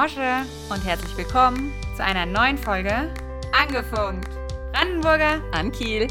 [0.00, 3.12] Mosche und herzlich willkommen zu einer neuen Folge
[3.52, 4.28] Angefunkt.
[4.72, 6.06] Brandenburger an Kiel.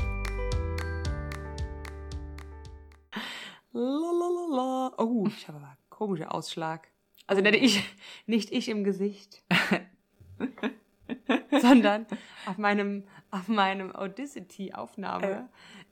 [3.72, 4.92] Lalalala.
[4.98, 6.90] Oh, ich habe aber einen komischen Ausschlag.
[7.28, 7.96] Also nicht ich,
[8.26, 9.42] nicht ich im Gesicht,
[11.62, 12.08] sondern
[12.46, 15.48] auf meinem, auf meinem Audacity-Aufnahme.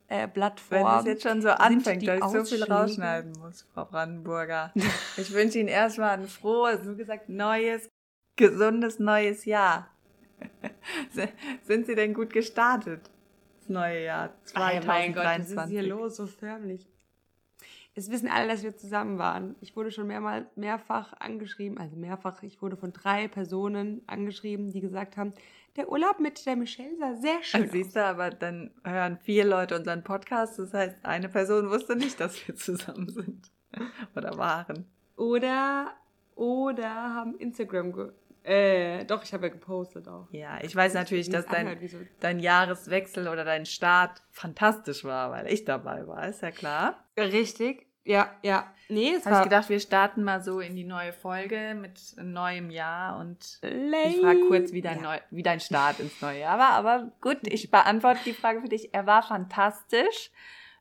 [0.08, 0.84] Äh, Plattform.
[0.84, 4.72] Wenn es jetzt schon so anfängt, dass ich so viel rausschneiden muss, Frau Brandenburger.
[5.18, 7.90] Ich wünsche Ihnen erstmal ein frohes, wie gesagt, neues,
[8.36, 9.90] gesundes neues Jahr.
[11.64, 13.10] Sind Sie denn gut gestartet?
[13.60, 14.88] Das neue Jahr 2023.
[14.88, 16.88] mein Gott, was ist hier los, so förmlich.
[17.98, 19.56] Es wissen alle, dass wir zusammen waren.
[19.62, 24.82] Ich wurde schon mehrmals, mehrfach angeschrieben, also mehrfach, ich wurde von drei Personen angeschrieben, die
[24.82, 25.34] gesagt haben,
[25.78, 29.46] der Urlaub mit der Michelle sah sehr schön also, Siehst du, aber dann hören vier
[29.46, 30.60] Leute unseren Podcast.
[30.60, 33.52] Das heißt, eine Person wusste nicht, dass wir zusammen sind.
[34.16, 34.86] Oder waren.
[35.18, 35.94] Oder,
[36.36, 37.94] oder haben Instagram
[38.46, 40.28] äh, doch, ich habe ja gepostet auch.
[40.32, 41.78] Ja, ich weiß natürlich, dass dein,
[42.20, 47.04] dein Jahreswechsel oder dein Start fantastisch war, weil ich dabei war, ist ja klar.
[47.18, 47.88] Richtig.
[48.04, 48.72] Ja, ja.
[48.88, 52.70] Nee, es Habe ich gedacht, wir starten mal so in die neue Folge mit neuem
[52.70, 54.10] Jahr und Lame.
[54.10, 55.02] ich frage kurz, wie dein, ja.
[55.02, 56.74] Neu wie dein Start ins neue Jahr war.
[56.74, 58.94] Aber gut, ich beantworte die Frage für dich.
[58.94, 60.30] Er war fantastisch.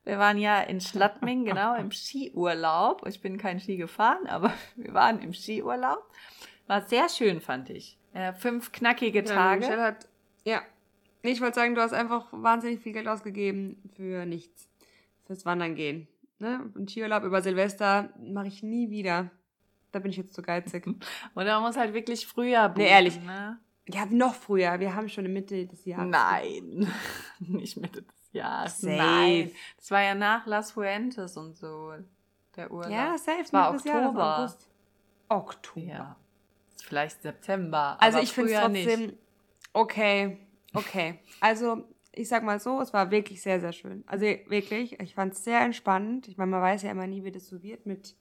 [0.05, 3.07] Wir waren ja in Schladming, genau, im Skiurlaub.
[3.07, 6.05] Ich bin kein Ski gefahren, aber wir waren im Skiurlaub.
[6.67, 7.99] War sehr schön, fand ich.
[8.15, 9.67] Äh, fünf knackige Tage.
[9.67, 10.09] Ja, hat,
[10.45, 10.63] ja.
[11.23, 14.69] Ich wollte sagen, du hast einfach wahnsinnig viel Geld ausgegeben für nichts.
[15.27, 16.07] Fürs Wandern gehen.
[16.39, 16.71] Ne?
[16.77, 19.31] Ein Skiurlaub über Silvester mache ich nie wieder.
[19.91, 20.87] Da bin ich jetzt zu geizig.
[21.35, 23.21] Oder man muss halt wirklich früher buchen, Nee, ehrlich.
[23.21, 23.59] Ne?
[23.89, 24.81] Ja, noch früher.
[24.81, 26.11] Wir haben schon Mitte des Jahres.
[26.11, 26.93] Nein,
[27.39, 28.81] nicht Mitte des Jahres.
[28.81, 28.97] Safe.
[28.97, 29.51] Nein.
[29.77, 31.95] Das war ja nach Las Fuentes und so,
[32.57, 32.93] der Urlaub.
[32.93, 33.39] Ja, safe.
[33.41, 34.55] Das war Oktober.
[35.29, 35.87] Oktober.
[35.87, 36.17] Ja
[36.85, 37.97] vielleicht September.
[38.01, 39.15] Also ich finde es trotzdem nicht.
[39.73, 40.39] okay,
[40.75, 41.19] okay.
[41.41, 44.05] Also ich sag mal so, es war wirklich sehr, sehr schön.
[44.07, 46.29] Also wirklich, ich fand es sehr entspannend.
[46.29, 48.17] Ich meine, man weiß ja immer nie, wie das so wird mit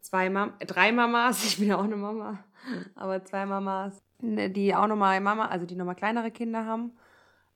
[0.00, 1.44] zwei Mam drei Mamas.
[1.44, 2.44] Ich bin ja auch eine Mama,
[2.94, 6.92] aber zwei Mamas, ne, die auch nochmal Mama, also die nochmal kleinere Kinder haben.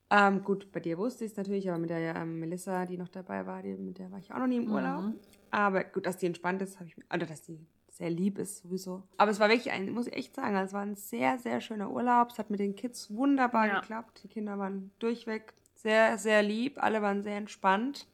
[0.08, 3.08] Ähm, gut, bei dir wusste ich es natürlich, aber mit der ähm, Melissa, die noch
[3.08, 5.02] dabei war, die, mit der war ich auch noch nie im Urlaub.
[5.02, 5.14] Mhm.
[5.50, 7.58] Aber gut, dass die entspannt ist, habe ich, oder dass die
[7.96, 9.02] sehr lieb ist sowieso.
[9.16, 11.90] Aber es war wirklich ein, muss ich echt sagen, es war ein sehr, sehr schöner
[11.90, 12.30] Urlaub.
[12.30, 13.80] Es hat mit den Kids wunderbar ja.
[13.80, 14.22] geklappt.
[14.22, 16.82] Die Kinder waren durchweg sehr, sehr lieb.
[16.82, 18.06] Alle waren sehr entspannt.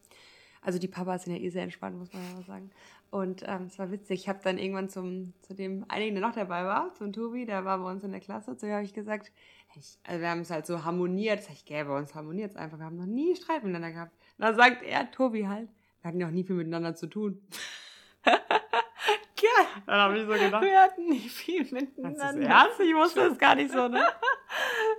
[0.61, 2.71] Also die Papas sind ja eh sehr entspannt, muss man ja mal sagen.
[3.11, 4.21] Und ähm, es war witzig.
[4.21, 7.65] Ich habe dann irgendwann zum, zu dem einigen, der noch dabei war, zum Tobi, der
[7.65, 9.33] war bei uns in der Klasse, zu dem habe ich gesagt,
[9.75, 11.41] ich, also wir haben es halt so harmoniert.
[11.41, 12.79] Das ich, gell, bei uns harmoniert es einfach.
[12.79, 14.13] Wir haben noch nie Streit miteinander gehabt.
[14.39, 15.69] Und da sagt er, Tobi halt,
[16.01, 17.43] wir hatten ja auch nie viel miteinander zu tun.
[19.43, 19.67] Ja.
[19.87, 20.63] Dann habe ich so gedacht.
[20.63, 22.49] Wir hatten nicht viel miteinander.
[22.49, 22.81] Ernst?
[22.81, 24.05] Ich wusste es gar nicht so, ne?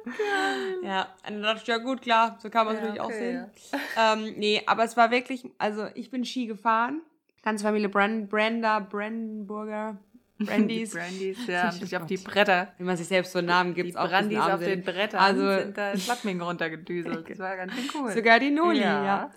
[0.05, 0.77] Geil.
[0.83, 3.13] Ja, und dann dachte ich, ja gut, klar, so kann man es ja, natürlich okay,
[3.13, 3.51] auch sehen.
[3.95, 4.13] Ja.
[4.13, 7.01] Ähm, nee, aber es war wirklich, also ich bin Ski gefahren.
[7.43, 9.97] Ganze Familie Brand, Brenda, Brandenburger,
[10.39, 10.91] Brandys.
[10.91, 12.73] Die Brandys, ja, sich auf die Bretter.
[12.77, 13.89] Wie man sich selbst so einen Namen gibt.
[13.89, 17.29] Die Brandys auf den Brettern also, sind da Schlappming runtergedüselt.
[17.29, 18.11] Das war ganz schön cool.
[18.11, 19.05] Sogar die Noli, ja.
[19.05, 19.31] ja.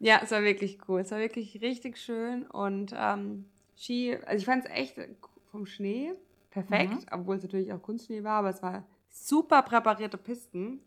[0.00, 1.00] Ja, es war wirklich cool.
[1.00, 4.96] Es war wirklich richtig schön und ähm, Ski, also ich fand es echt
[5.50, 6.12] vom Schnee
[6.50, 7.06] perfekt, mhm.
[7.10, 10.80] obwohl es natürlich auch Kunstschnee war, aber es war super präparierte Pisten.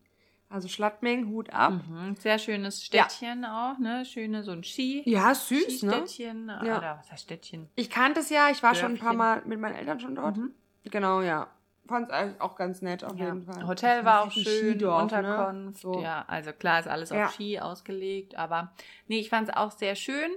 [0.50, 1.74] Also Schlattmeng, Hut ab.
[1.90, 2.16] Mhm.
[2.16, 3.74] Sehr schönes Städtchen ja.
[3.74, 4.06] auch, ne?
[4.06, 5.04] Schöne, so ein Ski.
[5.06, 5.92] Ja, süß, ne?
[5.92, 6.78] Städtchen, ja.
[6.78, 7.70] oder was heißt Städtchen?
[7.76, 8.98] Ich kannte es ja, ich war Dörfchen.
[8.98, 10.38] schon ein paar Mal mit meinen Eltern schon dort.
[10.38, 10.54] Mhm.
[10.86, 11.48] Genau, ja.
[11.86, 13.26] Fand es auch ganz nett auf ja.
[13.26, 13.68] jeden Fall.
[13.68, 15.18] Hotel war auch schön, Skidorf, ne?
[15.18, 15.84] Unterkunft.
[15.84, 15.94] Ne?
[15.94, 16.02] So.
[16.02, 18.72] Ja, also klar ist alles auf Ski ausgelegt, aber
[19.08, 20.32] nee, ich fand es auch sehr schön.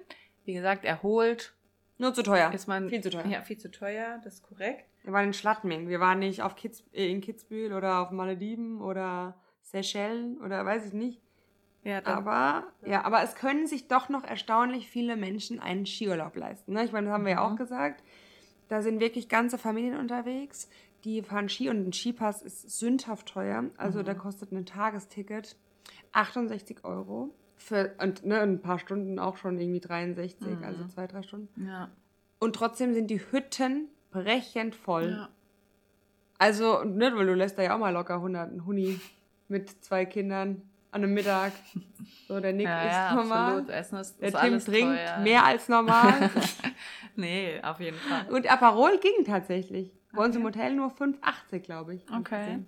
[0.45, 1.55] Wie gesagt, erholt,
[2.01, 2.53] nur zu teuer.
[2.53, 3.27] Ist man, viel zu teuer.
[3.27, 4.87] Ja, viel zu teuer, das ist korrekt.
[5.03, 5.89] Wir waren in Schladming.
[5.89, 10.87] Wir waren nicht auf Kids, äh, in Kitzbühel oder auf Malediven oder Seychellen oder weiß
[10.87, 11.21] ich nicht.
[11.83, 16.75] Ja, aber, ja, aber es können sich doch noch erstaunlich viele Menschen einen Skiurlaub leisten.
[16.75, 16.85] Ne?
[16.85, 17.57] Ich meine, das haben wir ja auch mhm.
[17.57, 18.03] gesagt.
[18.69, 20.69] Da sind wirklich ganze Familien unterwegs,
[21.05, 23.65] die fahren Ski und ein Skipass ist sündhaft teuer.
[23.77, 24.05] Also mhm.
[24.05, 25.57] da kostet ein Tagesticket
[26.13, 27.31] 68 Euro.
[27.61, 30.65] Für, und ne, ein paar Stunden auch schon irgendwie 63, mhm.
[30.65, 31.67] also zwei, drei Stunden.
[31.67, 31.91] Ja.
[32.39, 35.11] Und trotzdem sind die Hütten brechend voll.
[35.11, 35.29] Ja.
[36.39, 38.99] Also, ne, weil du lässt da ja auch mal locker 100 einen Huni
[39.49, 41.53] mit zwei Kindern an einem Mittag.
[42.27, 43.71] So, der Nick ja, ist ja, normal.
[43.71, 45.19] Essen ist, der ist Tim trinkt teuer.
[45.19, 46.31] mehr als normal.
[47.17, 48.27] nee, auf jeden Fall.
[48.33, 49.93] Und Aperol ging tatsächlich.
[50.13, 50.27] Bei okay.
[50.27, 52.07] uns im Hotel nur 5,80, glaube ich.
[52.11, 52.61] Okay.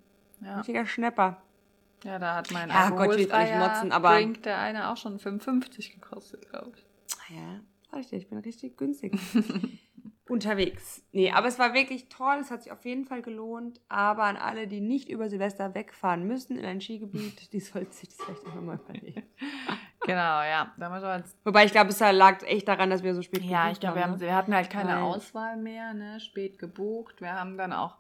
[0.43, 0.56] Ja.
[0.56, 1.41] Richtiger Schnepper.
[2.04, 5.94] Ja, da hat mein ja, Gott, ich motzen, aber Drink der eine auch schon 55
[5.94, 7.37] gekostet, glaube ich.
[7.37, 7.60] Ja,
[7.96, 9.12] richtig, ich bin richtig günstig.
[10.28, 11.02] unterwegs.
[11.12, 13.81] Nee, aber es war wirklich toll, es hat sich auf jeden Fall gelohnt.
[13.88, 18.08] Aber an alle, die nicht über Silvester wegfahren müssen in ein Skigebiet, die sollten sich
[18.08, 19.22] das vielleicht auch nochmal überlegen.
[20.04, 20.72] Genau, ja.
[21.44, 24.02] Wobei ich glaube, es lag echt daran, dass wir so spät Ja, ich glaube, wir,
[24.02, 24.20] haben, ne?
[24.20, 26.19] wir hatten halt keine Weil- Auswahl mehr, ne?
[26.19, 27.20] Spät gebucht.
[27.20, 27.99] Wir haben dann auch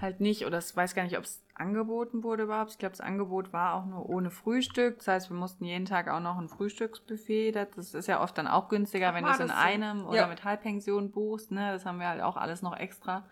[0.00, 2.72] halt nicht, oder ich weiß gar nicht, ob es angeboten wurde überhaupt.
[2.72, 4.98] Ich glaube, das Angebot war auch nur ohne Frühstück.
[4.98, 7.52] Das heißt, wir mussten jeden Tag auch noch ein Frühstücksbuffet.
[7.52, 9.54] Das, ist ja oft dann auch günstiger, Ach, wenn du es in so?
[9.54, 10.26] einem oder Ja.
[10.26, 11.50] mit Halbpension buchst.
[11.52, 11.72] Ne?
[11.72, 13.24] Das haben wir halt auch alles noch extra.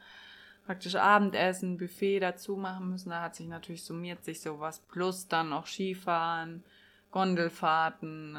[0.67, 3.11] Praktisch Abendessen, Buffet dazu machen müssen.
[3.11, 4.81] Da hat sich natürlich summiert sich sowas.
[4.81, 6.65] Plus dann noch Skifahren,
[7.11, 8.37] Gondelfahrten,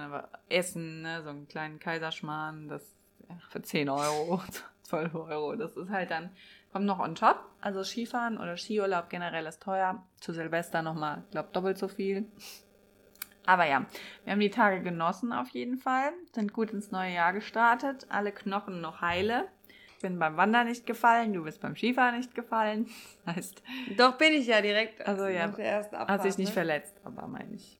[0.49, 1.21] Essen, ne?
[1.23, 2.67] so einen kleinen Kaiserschmarrn.
[2.67, 2.95] Das
[3.29, 4.41] ja, für 10 Euro,
[4.83, 5.55] 12 Euro.
[5.55, 6.31] Das ist halt dann,
[6.75, 7.39] kommt noch on top.
[7.61, 10.03] Also Skifahren oder Skiurlaub generell ist teuer.
[10.19, 12.25] Zu Silvester nochmal, ich glaube, doppelt so viel.
[13.45, 13.85] Aber ja,
[14.25, 16.11] wir haben die Tage genossen auf jeden Fall.
[16.33, 18.07] Sind gut ins neue Jahr gestartet.
[18.09, 19.47] Alle Knochen noch heile.
[20.01, 22.89] Bin beim Wandern nicht gefallen, du bist beim Skifahren nicht gefallen.
[23.25, 23.63] Heißt,
[23.95, 26.09] Doch bin ich ja direkt Also ja, Abfahrt.
[26.09, 26.53] hast dich nicht ne?
[26.53, 27.79] verletzt, aber meine ich.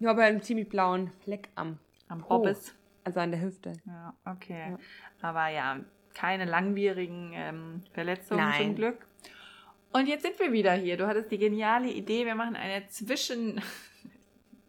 [0.00, 1.78] Ja, aber einen ziemlich blauen Fleck am,
[2.08, 2.40] Am Po.
[2.40, 2.74] Bobbes.
[3.04, 3.74] also an der Hüfte.
[3.84, 4.72] Ja, okay.
[4.72, 4.78] Ja.
[5.22, 5.78] Aber ja,
[6.16, 8.62] keine langwierigen ähm, Verletzungen Nein.
[8.62, 9.06] zum Glück.
[9.92, 10.96] Und jetzt sind wir wieder hier.
[10.96, 13.60] Du hattest die geniale Idee, wir machen eine Zwischen...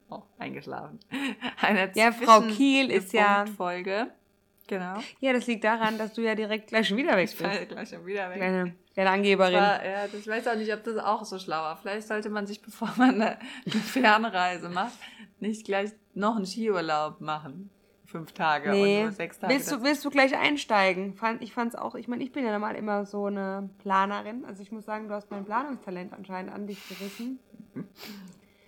[0.09, 0.99] Oh, eingeschlafen.
[1.59, 4.07] Eine Ja, Frau Kiel ist ja- Folge.
[4.67, 4.99] Genau.
[5.19, 7.49] Ja, das liegt daran, dass du ja direkt gleich schon wieder weg Ich bist.
[7.51, 8.37] falle gleich schon wieder weg.
[8.37, 9.53] Kleine, kleine Angeberin.
[9.55, 11.75] War, ja, das, ich weiß auch nicht, ob das auch so schlau war.
[11.75, 14.97] Vielleicht sollte man sich, bevor man eine, eine Fernreise macht,
[15.41, 17.69] nicht gleich noch einen Skiurlaub machen.
[18.07, 18.97] Fünf Tage Nee.
[18.97, 19.53] und nur sechs Tage.
[19.53, 21.13] Willst du, willst du gleich einsteigen?
[21.13, 24.45] Fand, ich fand's auch, ich meine, ich bin ja normal immer so eine Planerin.
[24.45, 27.39] Also ich muss sagen, du hast mein Planungstalent anscheinend an dich gerissen.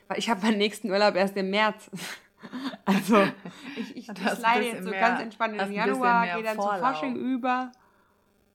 [0.07, 1.89] Weil ich habe meinen nächsten Urlaub erst im März.
[2.86, 3.18] Also
[3.75, 6.75] ich, ich, ich bisschen jetzt so mehr- ganz entspannt bisschen Januar, gehe dann Vorlauf.
[6.75, 7.69] zu Fasching über.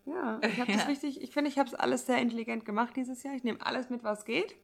[0.07, 0.87] Ja, ich habe das Ja.
[0.89, 3.35] richtig, ich finde, ich habe es alles sehr intelligent gemacht dieses Jahr.
[3.35, 4.55] Ich nehme alles mit, was geht.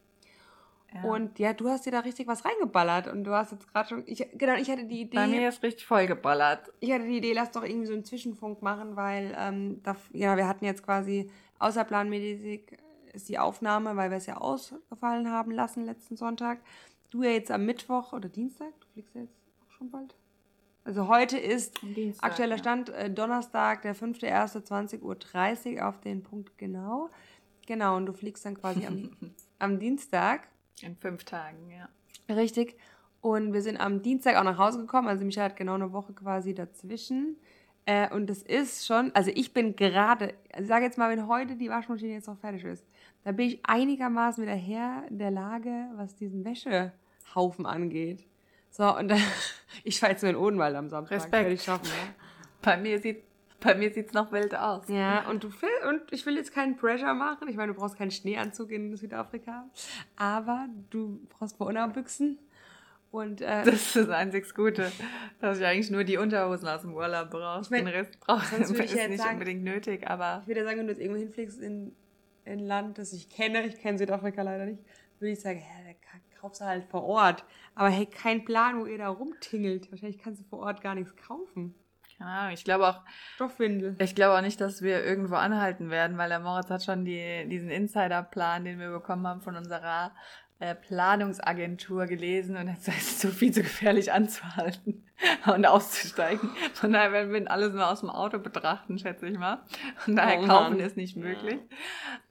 [0.93, 1.03] Ja.
[1.03, 3.07] Und ja, du hast dir da richtig was reingeballert.
[3.07, 5.15] Und du hast jetzt gerade schon, ich, genau, ich hatte die Idee.
[5.15, 6.71] Bei mir ist richtig vollgeballert.
[6.79, 10.35] Ich hatte die Idee, lass doch irgendwie so einen Zwischenfunk machen, weil ähm, da, ja,
[10.35, 11.29] wir hatten jetzt quasi
[11.59, 12.77] außerplanmäßig
[13.13, 16.59] ist die Aufnahme, weil wir es ja ausgefallen haben lassen letzten Sonntag.
[17.09, 20.15] Du ja jetzt am Mittwoch oder Dienstag, du fliegst ja jetzt auch schon bald.
[20.83, 22.57] Also heute ist Dienstag, aktueller ja.
[22.57, 27.09] Stand äh, Donnerstag, der 5.1.20.30 Uhr auf den Punkt genau.
[27.67, 29.11] Genau, und du fliegst dann quasi am,
[29.59, 30.47] am Dienstag.
[30.81, 31.89] In fünf Tagen, ja.
[32.33, 32.77] Richtig.
[33.21, 35.07] Und wir sind am Dienstag auch nach Hause gekommen.
[35.07, 37.37] Also Michael hat genau eine Woche quasi dazwischen.
[37.85, 41.27] Äh, und das ist schon, also ich bin gerade, also ich sage jetzt mal, wenn
[41.27, 42.85] heute die Waschmaschine jetzt noch fertig ist,
[43.23, 48.25] da bin ich einigermaßen wieder her in der Lage, was diesen Wäschehaufen angeht.
[48.69, 49.21] So, und dann,
[49.83, 51.17] ich fahre jetzt nur in Odenwald am Samstag.
[51.17, 51.51] Respekt.
[51.51, 52.13] Ich schaffen, ja.
[52.61, 53.23] Bei mir sieht
[53.61, 54.87] bei mir sieht's noch wild aus.
[54.87, 57.47] Ja, und du will, und ich will jetzt keinen Pressure machen.
[57.47, 59.69] Ich meine, du brauchst keinen Schneeanzug in Südafrika.
[60.17, 61.57] Aber du brauchst
[61.93, 62.39] Büchsen
[63.11, 64.91] Und äh, Das ist das einzig Gute,
[65.39, 67.61] dass ich eigentlich nur die Unterhosen aus dem Urlaub brauche.
[67.61, 70.47] Ich mein, Den Rest brauche würde ich ist ja nicht sagen- unbedingt nötig, aber ich
[70.47, 71.95] würde sagen, wenn du jetzt irgendwo hinfliegst in
[72.43, 74.81] in ein Land, das ich kenne, ich kenne Südafrika leider nicht,
[75.19, 77.45] würde ich sagen, ja, da ka- kaufst du halt vor Ort.
[77.75, 79.91] Aber hey, kein Plan, wo ihr da rumtingelt.
[79.91, 81.75] Wahrscheinlich kannst du vor Ort gar nichts kaufen.
[82.21, 82.53] Keine Ahnung.
[82.53, 83.01] Ich glaube auch,
[83.35, 83.95] Stoffwindel.
[83.99, 87.47] ich glaube auch nicht, dass wir irgendwo anhalten werden, weil der Moritz hat schon die,
[87.49, 90.11] diesen Insiderplan, den wir bekommen haben von unserer
[90.75, 95.03] Planungsagentur gelesen und jetzt ist es so viel zu gefährlich anzuhalten
[95.45, 96.49] und auszusteigen.
[96.73, 99.61] Von daher werden wir alles nur aus dem Auto betrachten, schätze ich mal.
[100.07, 101.59] Und daher Oh kaufen ist nicht möglich.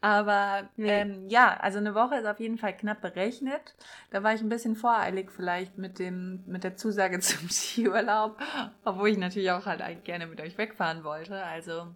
[0.01, 1.01] Aber Nee.
[1.01, 3.75] ähm, ja, also eine Woche ist auf jeden Fall knapp berechnet.
[4.11, 8.41] Da war ich ein bisschen voreilig vielleicht mit dem mit der Zusage zum Skiurlaub,
[8.85, 11.43] obwohl ich natürlich auch halt eigentlich gerne mit euch wegfahren wollte.
[11.45, 11.95] Also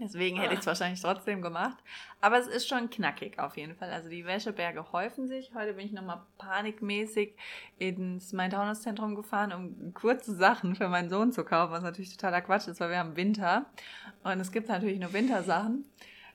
[0.00, 1.76] deswegen hätte ich es wahrscheinlich trotzdem gemacht.
[2.20, 3.90] Aber es ist schon knackig auf jeden Fall.
[3.90, 5.52] Also die Wäscheberge häufen sich.
[5.54, 7.34] Heute bin ich nochmal panikmäßig
[7.78, 12.68] ins Main-Taunus-Zentrum gefahren, um kurze Sachen für meinen Sohn zu kaufen, was natürlich totaler Quatsch
[12.68, 13.66] ist, weil wir haben Winter.
[14.24, 15.84] Und es gibt natürlich nur Wintersachen.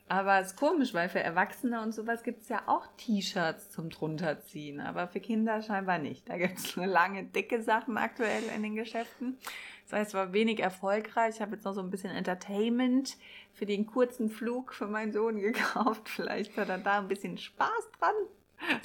[0.09, 3.89] Aber es ist komisch, weil für Erwachsene und sowas gibt es ja auch T-Shirts zum
[3.89, 6.27] drunterziehen, aber für Kinder scheinbar nicht.
[6.29, 9.37] Da gibt es nur lange, dicke Sachen aktuell in den Geschäften.
[9.83, 11.35] Das heißt, es war wenig erfolgreich.
[11.35, 13.17] Ich habe jetzt noch so ein bisschen Entertainment
[13.53, 16.09] für den kurzen Flug für meinen Sohn gekauft.
[16.09, 18.13] Vielleicht hat er da ein bisschen Spaß dran.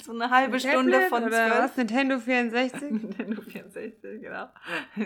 [0.03, 1.63] So eine halbe Stunde Tablet von oder zwölf.
[1.63, 1.77] was?
[1.77, 2.81] Nintendo 64?
[2.91, 4.47] Nintendo 64, genau.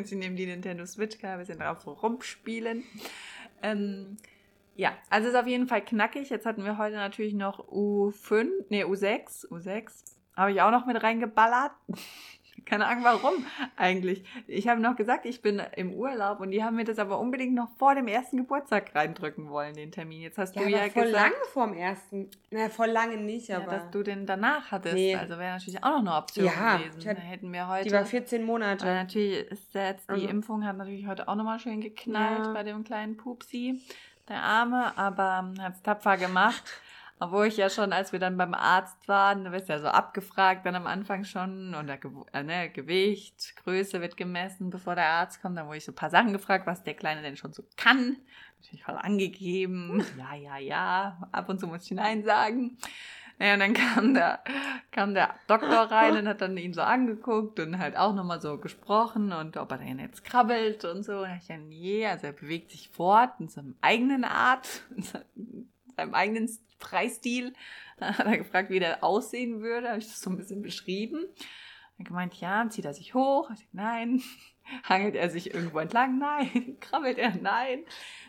[0.03, 2.83] Sie nehmen die Nintendo Switch, kann ein bisschen drauf so rumspielen.
[3.61, 4.17] Ähm,
[4.75, 6.29] ja, also ist auf jeden Fall knackig.
[6.29, 10.03] Jetzt hatten wir heute natürlich noch U5, nee, U6, U6.
[10.35, 11.71] Habe ich auch noch mit reingeballert.
[12.65, 14.23] Keine Ahnung, warum eigentlich.
[14.47, 17.53] Ich habe noch gesagt, ich bin im Urlaub und die haben mir das aber unbedingt
[17.53, 20.21] noch vor dem ersten Geburtstag reindrücken wollen, den Termin.
[20.21, 21.11] Jetzt hast ja, du ja voll gesagt.
[21.11, 22.29] lange vor dem ersten.
[22.51, 23.65] Na, voll lange nicht, aber.
[23.65, 24.95] Ja, dass du den danach hattest.
[24.95, 25.15] Nee.
[25.15, 27.09] Also wäre natürlich auch noch eine Option ja, gewesen.
[27.09, 27.89] Hab, hätten wir heute.
[27.89, 28.85] Die war 14 Monate.
[28.85, 30.27] Aber natürlich ist jetzt, die also.
[30.27, 32.53] Impfung hat natürlich heute auch nochmal schön geknallt ja.
[32.53, 33.81] bei dem kleinen Pupsi,
[34.29, 36.63] der Arme, aber hat es tapfer gemacht.
[37.19, 40.65] Obwohl ich ja schon, als wir dann beim Arzt waren, du wirst ja so abgefragt
[40.65, 45.07] dann am Anfang schon und der Ge äh, ne, Gewicht, Größe wird gemessen, bevor der
[45.07, 45.57] Arzt kommt.
[45.57, 48.17] Dann wurde ich so ein paar Sachen gefragt, was der Kleine denn schon so kann.
[48.57, 50.03] Natürlich voll angegeben.
[50.17, 51.29] Ja, ja, ja.
[51.31, 52.77] Ab und zu muss ich Nein sagen.
[53.39, 54.43] Ja, und dann kam der,
[54.91, 58.57] kam der Doktor rein und hat dann ihn so angeguckt und halt auch nochmal so
[58.57, 61.19] gesprochen und ob er denn jetzt krabbelt und so.
[61.19, 65.03] Und ich ja, nee, also er bewegt sich fort in seinem eigenen Art, in
[65.95, 66.47] seinem eigenen
[66.83, 67.53] Freistil.
[67.97, 69.89] Dann hat er gefragt, wie der aussehen würde.
[69.89, 71.25] Habe ich das so ein bisschen beschrieben.
[71.97, 73.49] Er gemeint, ja, zieht er sich hoch?
[73.51, 74.21] Ich sag, nein.
[74.87, 76.17] Hangelt er sich irgendwo entlang?
[76.17, 76.77] Nein.
[76.81, 77.35] Krabbelt er?
[77.35, 77.83] Nein.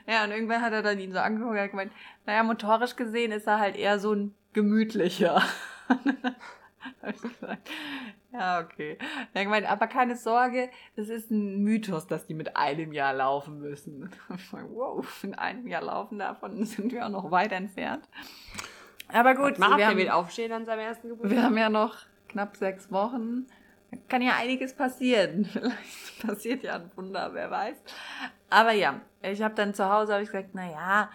[0.06, 1.56] Ja, und irgendwann hat er dann ihn so angeguckt.
[1.56, 1.92] Er hat gemeint,
[2.26, 5.42] naja, motorisch gesehen ist er halt eher so ein gemütlicher.
[8.34, 8.98] Ja, okay.
[9.32, 13.14] Er hat gemeint, aber keine Sorge, das ist ein Mythos, dass die mit einem Jahr
[13.14, 14.10] laufen müssen.
[14.34, 18.08] Ich meine, wow, in einem Jahr laufen, davon sind wir auch noch weit entfernt.
[19.08, 21.36] Aber gut, Was wir haben, mit aufstehen an seinem ersten Geburtstag.
[21.36, 21.96] Wir haben ja noch
[22.28, 23.46] knapp sechs Wochen.
[23.92, 25.44] Da kann ja einiges passieren.
[25.44, 27.76] Vielleicht passiert ja ein Wunder, wer weiß.
[28.50, 31.10] Aber ja, ich habe dann zu Hause ich gesagt, na ja,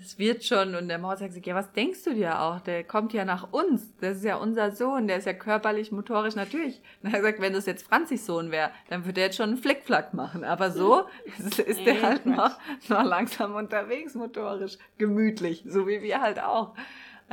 [0.00, 0.74] es wird schon.
[0.74, 2.60] Und der Maus hat gesagt, ja, was denkst du dir auch?
[2.60, 3.94] Der kommt ja nach uns.
[4.00, 5.06] Das ist ja unser Sohn.
[5.06, 6.80] Der ist ja körperlich, motorisch natürlich.
[7.02, 9.58] Und er gesagt, wenn das jetzt Franzis Sohn wäre, dann würde er jetzt schon einen
[9.58, 10.44] Flickflack machen.
[10.44, 11.04] Aber so
[11.38, 12.58] ist, ist der halt noch,
[12.88, 15.64] noch langsam unterwegs, motorisch, gemütlich.
[15.66, 16.74] So wie wir halt auch.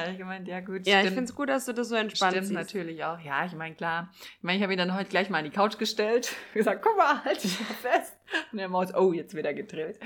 [0.02, 0.86] Also ich gemeint, ja gut.
[0.86, 1.04] Ja, stimmt.
[1.04, 2.58] ich finde es gut, dass du das so entspannt Stimmt siehst.
[2.58, 3.20] natürlich auch.
[3.20, 4.10] Ja, ich meine, klar.
[4.38, 6.36] Ich meine, ich habe ihn dann heute gleich mal an die Couch gestellt.
[6.54, 8.18] gesagt, guck mal, halt dich fest.
[8.52, 10.00] Und der Maus, oh, jetzt wird er gedrillt.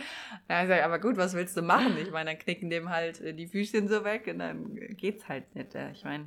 [0.50, 1.98] Ja, ich sage, aber gut, was willst du machen?
[2.02, 5.54] Ich meine, dann knicken dem halt äh, die Füßchen so weg und dann geht's halt
[5.56, 5.75] nicht.
[5.94, 6.25] Ich meine,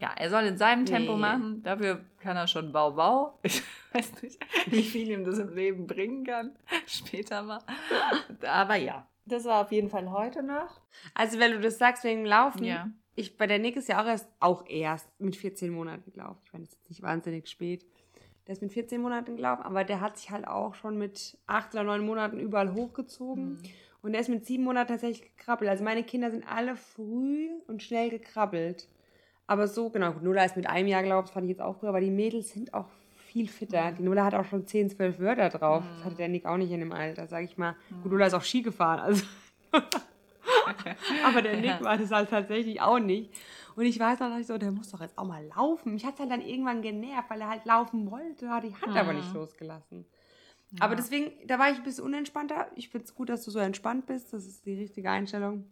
[0.00, 1.20] ja, er soll in seinem Tempo nee.
[1.20, 1.62] machen.
[1.62, 3.38] Dafür kann er schon Bau Bau.
[3.90, 6.54] Ich weiß nicht, wie viel ihm das im Leben bringen kann.
[6.86, 7.62] Später mal.
[8.46, 10.80] Aber ja, das war auf jeden Fall heute noch.
[11.14, 12.90] Also, wenn du das sagst wegen Laufen, ja.
[13.14, 16.40] ich bei der Nick ist ja auch erst, auch erst mit 14 Monaten gelaufen.
[16.44, 17.86] Ich meine, das ist nicht wahnsinnig spät.
[18.46, 21.74] Der ist mit 14 Monaten gelaufen, aber der hat sich halt auch schon mit 8
[21.74, 23.50] oder 9 Monaten überall hochgezogen.
[23.50, 23.58] Mhm.
[24.00, 25.70] Und der ist mit 7 Monaten tatsächlich gekrabbelt.
[25.70, 28.88] Also meine Kinder sind alle früh und schnell gekrabbelt.
[29.46, 31.88] Aber so, genau, Nola ist mit einem Jahr gelaufen, das fand ich jetzt auch früher,
[31.88, 32.88] aber die Mädels sind auch
[33.38, 33.92] viel fitter.
[33.92, 35.84] Die Nola hat auch schon 10, 12 Wörter drauf.
[35.96, 37.76] Das hatte der Nick auch nicht in dem Alter, sag ich mal.
[38.02, 39.24] Gut, Nola ist auch Ski gefahren, also.
[41.24, 43.30] Aber der Nick war das halt tatsächlich auch nicht.
[43.76, 45.94] Und ich weiß noch so, der muss doch jetzt auch mal laufen.
[45.94, 48.92] Mich hat es halt dann irgendwann genervt, weil er halt laufen wollte, hat die Hand
[48.92, 48.96] mhm.
[48.96, 50.04] aber nicht losgelassen.
[50.72, 50.84] Ja.
[50.84, 52.70] Aber deswegen, da war ich ein bisschen unentspannter.
[52.74, 54.32] Ich finde es gut, dass du so entspannt bist.
[54.32, 55.64] Das ist die richtige Einstellung.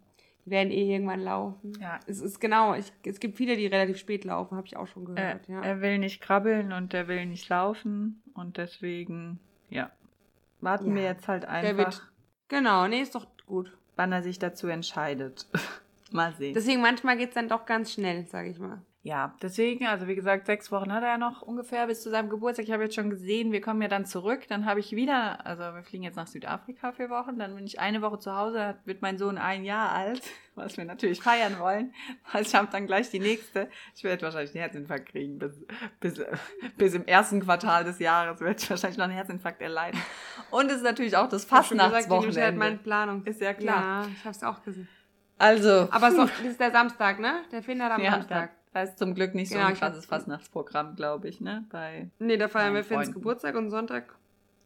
[0.47, 1.73] Werden eh irgendwann laufen.
[1.81, 1.99] Ja.
[2.07, 5.05] Es ist genau, ich, es gibt viele, die relativ spät laufen, habe ich auch schon
[5.05, 5.49] gehört.
[5.49, 5.61] Äh, ja.
[5.61, 8.23] Er will nicht krabbeln und er will nicht laufen.
[8.33, 9.91] Und deswegen, ja,
[10.61, 10.95] warten ja.
[10.95, 11.77] wir jetzt halt einfach.
[11.77, 12.13] Wird,
[12.49, 13.77] genau, nee, ist doch gut.
[13.97, 15.47] Wann er sich dazu entscheidet.
[16.13, 16.55] mal sehen.
[16.55, 18.83] Deswegen manchmal geht es dann doch ganz schnell, sage ich mal.
[19.07, 22.29] Ja, deswegen, also wie gesagt, sechs Wochen hat er ja noch ungefähr bis zu seinem
[22.29, 22.65] Geburtstag.
[22.65, 24.49] Ich habe jetzt schon gesehen, wir kommen ja dann zurück.
[24.49, 27.39] Dann habe ich wieder, also wir fliegen jetzt nach Südafrika für Wochen.
[27.39, 30.23] Dann bin ich eine Woche zu Hause, dann wird mein Sohn ein Jahr alt,
[30.57, 31.95] was wir natürlich feiern wollen.
[32.33, 33.71] Also ich habe dann gleich die nächste.
[33.95, 35.39] Ich werde wahrscheinlich einen Herzinfarkt kriegen.
[35.39, 35.65] Bis,
[36.01, 36.21] bis,
[36.77, 40.01] bis im ersten Quartal des Jahres werde ich wahrscheinlich noch einen Herzinfarkt erleiden.
[40.51, 42.43] Und es ist natürlich auch das Fastnachtswochenende.
[42.43, 43.23] Halt meine Planung.
[43.25, 44.03] Ist ja klar.
[44.03, 44.89] Ja, ich habe es auch gesehen.
[45.39, 45.89] Also.
[45.93, 47.45] Aber so, das ist der Samstag, ne?
[47.53, 48.51] Der findet am ja, Samstag.
[48.77, 51.65] Das heißt zum Glück nicht so ja, ein krasses Fastnachtsprogramm, glaube ich, ne?
[51.71, 54.15] Bei nee, da feiern wir Finns Geburtstag und Sonntag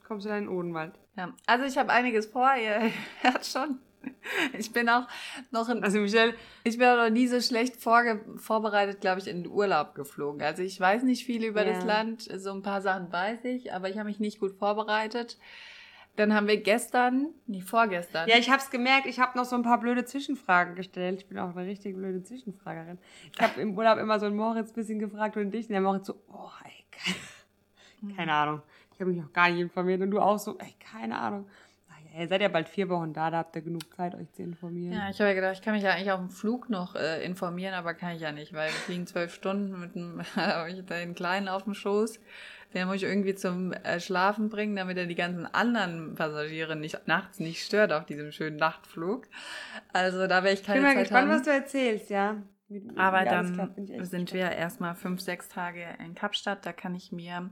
[0.02, 0.94] kommst du dann in den Odenwald.
[1.16, 2.90] Ja, also ich habe einiges vor, ihr
[3.20, 3.78] hört schon.
[4.58, 5.06] Ich bin auch
[5.52, 9.28] noch in, also Michelle, ich bin auch noch nie so schlecht vorge vorbereitet, glaube ich,
[9.28, 10.42] in den Urlaub geflogen.
[10.42, 11.74] Also ich weiß nicht viel über yeah.
[11.74, 15.38] das Land, so ein paar Sachen weiß ich, aber ich habe mich nicht gut vorbereitet.
[16.16, 18.28] Dann haben wir gestern, nee, vorgestern.
[18.28, 21.20] Ja, ich habe es gemerkt, ich habe noch so ein paar blöde Zwischenfragen gestellt.
[21.20, 22.98] Ich bin auch eine richtig blöde Zwischenfragerin.
[23.32, 25.66] Ich habe im Urlaub immer so einen Moritz ein bisschen gefragt und dich.
[25.66, 27.16] Und der Moritz so, oh, ey, keine,
[28.00, 28.16] hm.
[28.16, 28.62] keine Ahnung.
[28.92, 30.02] Ich habe mich noch gar nicht informiert.
[30.02, 31.46] Und du auch so, ey, keine Ahnung.
[32.18, 34.92] Ihr seid ja bald vier Wochen da, da habt ihr genug Zeit, euch zu informieren.
[34.92, 37.24] Ja, ich habe ja gedacht, ich kann mich ja eigentlich auf dem Flug noch äh,
[37.24, 40.20] informieren, aber kann ich ja nicht, weil wir fliegen zwölf Stunden mit dem,
[40.68, 42.18] ich den Kleinen auf dem Schoß.
[42.74, 47.06] Den muss ich irgendwie zum äh, Schlafen bringen, damit er die ganzen anderen Passagiere nicht,
[47.06, 49.26] nachts nicht stört auf diesem schönen Nachtflug.
[49.92, 51.38] Also da wäre ich keine Zeit Ich bin mal gespannt, haben.
[51.38, 52.36] was du erzählst, ja.
[52.68, 56.64] Mit, Aber dann klappt, sind wir erstmal fünf, sechs Tage in Kapstadt.
[56.64, 57.50] Da kann ich mir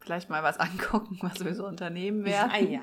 [0.00, 2.50] vielleicht mal was angucken, was wir so unternehmen werden.
[2.52, 2.80] Ah, ja.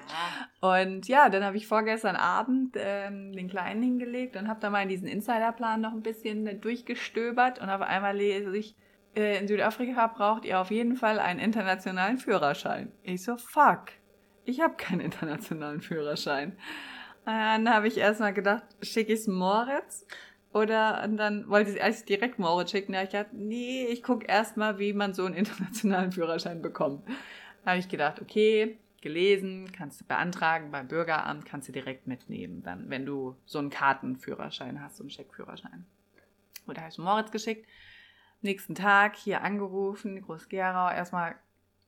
[0.59, 4.81] Und ja, dann habe ich vorgestern Abend ähm, den Kleinen hingelegt und habe da mal
[4.81, 8.75] in diesen Insiderplan noch ein bisschen durchgestöbert und auf einmal lese ich,
[9.13, 12.91] in Südafrika braucht ihr auf jeden Fall einen internationalen Führerschein.
[13.03, 13.87] Ich so, fuck,
[14.45, 16.57] ich habe keinen internationalen Führerschein.
[17.25, 20.07] Dann habe ich erstmal gedacht, schicke ich es Moritz
[20.53, 22.93] oder und dann wollte ich eigentlich direkt Moritz schicken.
[22.93, 27.07] Da habe ich gedacht, nee, ich gucke erstmal, wie man so einen internationalen Führerschein bekommt.
[27.63, 32.63] Da habe ich gedacht, okay, gelesen, kannst du beantragen beim Bürgeramt, kannst du direkt mitnehmen,
[32.63, 35.85] dann, wenn du so einen Kartenführerschein hast, so einen Scheckführerschein.
[36.67, 37.67] Oder habe ich Moritz geschickt.
[38.41, 41.35] Nächsten Tag hier angerufen, Groß-Gerau, erstmal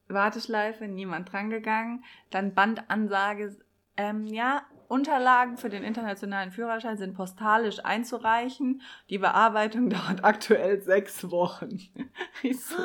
[0.07, 2.03] Warteschleife, niemand drangegangen.
[2.29, 3.57] Dann Bandansage,
[3.97, 8.81] ähm, ja, Unterlagen für den internationalen Führerschein sind postalisch einzureichen.
[9.09, 11.79] Die Bearbeitung dauert aktuell sechs Wochen.
[12.43, 12.75] Ich so.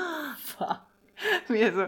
[1.49, 1.87] Mir so,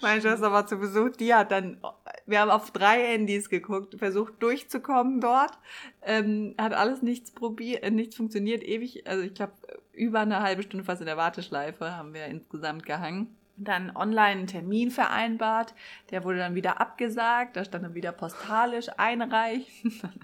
[0.00, 1.80] meine Schwester war zu Besuch, die hat dann,
[2.26, 5.56] wir haben auf drei Handys geguckt, versucht durchzukommen dort,
[6.02, 9.52] ähm, hat alles nichts probiert, nichts funktioniert, ewig, also ich glaube,
[9.92, 14.46] über eine halbe Stunde fast in der Warteschleife haben wir insgesamt gehangen dann online einen
[14.46, 15.74] Termin vereinbart.
[16.10, 17.56] Der wurde dann wieder abgesagt.
[17.56, 19.92] Da stand dann wieder postalisch einreichen.
[20.02, 20.14] Dann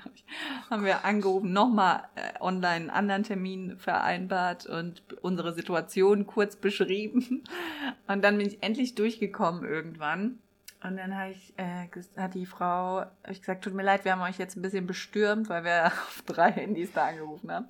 [0.71, 7.45] haben wir angerufen, nochmal äh, online einen anderen Termin vereinbart und unsere Situation kurz beschrieben.
[8.07, 10.39] Und dann bin ich endlich durchgekommen irgendwann.
[10.83, 14.23] Und dann habe ich, äh, hat die Frau, ich gesagt, tut mir leid, wir haben
[14.23, 17.67] euch jetzt ein bisschen bestürmt, weil wir auf drei Handys da angerufen haben.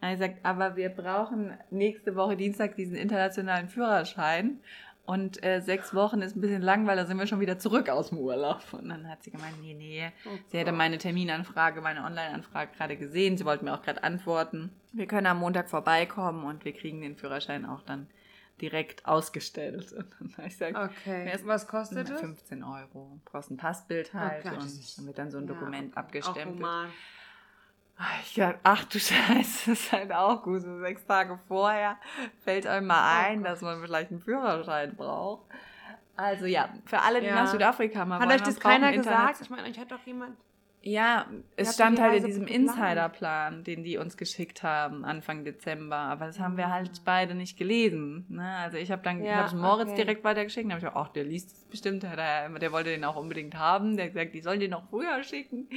[0.00, 4.60] Und ich gesagt, aber wir brauchen nächste Woche Dienstag diesen internationalen Führerschein.
[5.04, 7.88] Und äh, sechs Wochen ist ein bisschen lang, weil da sind wir schon wieder zurück
[7.88, 8.62] aus dem Urlaub.
[8.72, 10.12] Und dann hat sie gemeint, nee, nee.
[10.24, 13.36] Oh sie hätte meine Terminanfrage, meine Online-Anfrage gerade gesehen.
[13.36, 14.70] Sie wollte mir auch gerade antworten.
[14.92, 18.06] Wir können am Montag vorbeikommen und wir kriegen den Führerschein auch dann
[18.60, 19.92] direkt ausgestellt.
[19.92, 21.40] Und dann habe ich gesagt, okay.
[21.44, 22.20] Was kostet es?
[22.20, 23.20] 15 Euro.
[23.24, 25.96] Du brauchst ein Passbild oh halt oh, und dann wird dann so ein Dokument ja,
[25.96, 26.60] abgestempelt.
[28.22, 30.62] Ich dachte, ach du Scheiße, das ist halt auch gut.
[30.62, 31.96] So sechs Tage vorher
[32.44, 35.44] fällt einem mal oh ein, oh dass man vielleicht einen Führerschein braucht.
[36.16, 37.34] Also ja, für alle, die ja.
[37.34, 39.40] nach Südafrika mal Hat euch das keiner gesagt?
[39.40, 40.36] Ich meine, euch hat doch jemand
[40.82, 46.26] ja, es stand halt in diesem Insiderplan, den die uns geschickt haben Anfang Dezember, aber
[46.26, 46.70] das haben wir ah.
[46.70, 48.24] halt beide nicht gelesen.
[48.30, 48.56] Ne?
[48.56, 49.96] Also ich habe dann, ja, ich habe es Moritz okay.
[49.96, 53.04] direkt weitergeschickt, da habe ich auch, ach, der liest es bestimmt, der, der wollte den
[53.04, 55.68] auch unbedingt haben, der hat gesagt, die sollen den noch früher schicken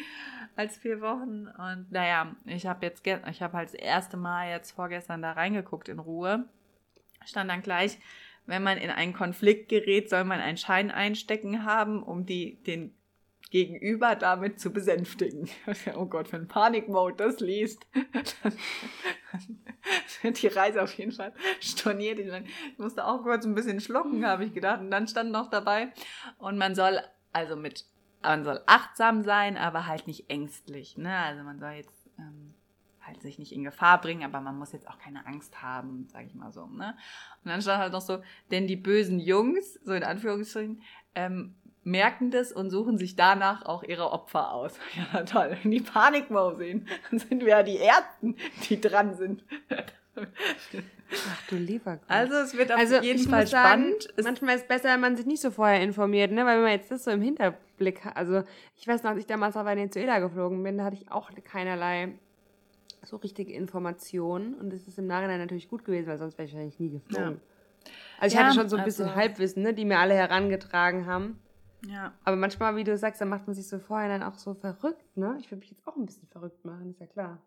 [0.55, 1.47] als vier Wochen.
[1.47, 5.89] Und naja, ich habe jetzt, ich habe halt das erste Mal jetzt vorgestern da reingeguckt
[5.89, 6.45] in Ruhe,
[7.25, 7.97] stand dann gleich,
[8.45, 12.93] wenn man in einen Konflikt gerät, soll man einen Schein einstecken haben, um die, den
[13.53, 15.47] Gegenüber damit zu besänftigen.
[15.95, 17.85] oh Gott, wenn Panikmode das liest,
[18.41, 18.53] dann
[20.23, 22.17] wird die Reise auf jeden Fall storniert.
[22.17, 24.79] Ich musste auch kurz ein bisschen schlucken, habe ich gedacht.
[24.79, 25.93] Und dann stand noch dabei.
[26.39, 26.99] Und man soll
[27.31, 27.85] also mit,
[28.23, 30.97] man soll achtsam sein, aber halt nicht ängstlich.
[30.97, 31.15] Ne?
[31.15, 32.55] Also man soll jetzt ähm,
[33.01, 36.25] halt sich nicht in Gefahr bringen, aber man muss jetzt auch keine Angst haben, sage
[36.25, 36.65] ich mal so.
[36.65, 36.97] Ne?
[37.43, 40.81] Und dann stand halt noch so, denn die bösen Jungs, so in Anführungsstrichen,
[41.13, 44.73] ähm, merken das und suchen sich danach auch ihre Opfer aus.
[45.13, 45.57] Ja, toll.
[45.61, 48.35] Wenn die Panikmau sehen, dann sind wir ja die Ersten,
[48.69, 49.43] die dran sind.
[50.15, 52.05] Ach du lieber Gott.
[52.07, 54.03] Also es wird auf also, jeden Fall spannend.
[54.03, 56.45] Sagen, manchmal ist es besser, wenn man sich nicht so vorher informiert, ne?
[56.45, 58.43] Weil wenn man jetzt das so im Hinterblick hat, also
[58.77, 62.13] ich weiß noch, als ich damals auf Venezuela geflogen bin, da hatte ich auch keinerlei
[63.05, 66.53] so richtige Informationen und es ist im Nachhinein natürlich gut gewesen, weil sonst wäre ich
[66.53, 67.35] wahrscheinlich nie geflogen.
[67.35, 67.91] Ja.
[68.19, 71.05] Also ich ja, hatte schon so ein bisschen also, Halbwissen, ne, die mir alle herangetragen
[71.05, 71.39] haben.
[71.87, 72.13] Ja.
[72.23, 75.17] Aber manchmal, wie du sagst, dann macht man sich so vorher dann auch so verrückt,
[75.17, 75.37] ne?
[75.39, 77.39] Ich würde mich jetzt auch ein bisschen verrückt machen, ist ja klar.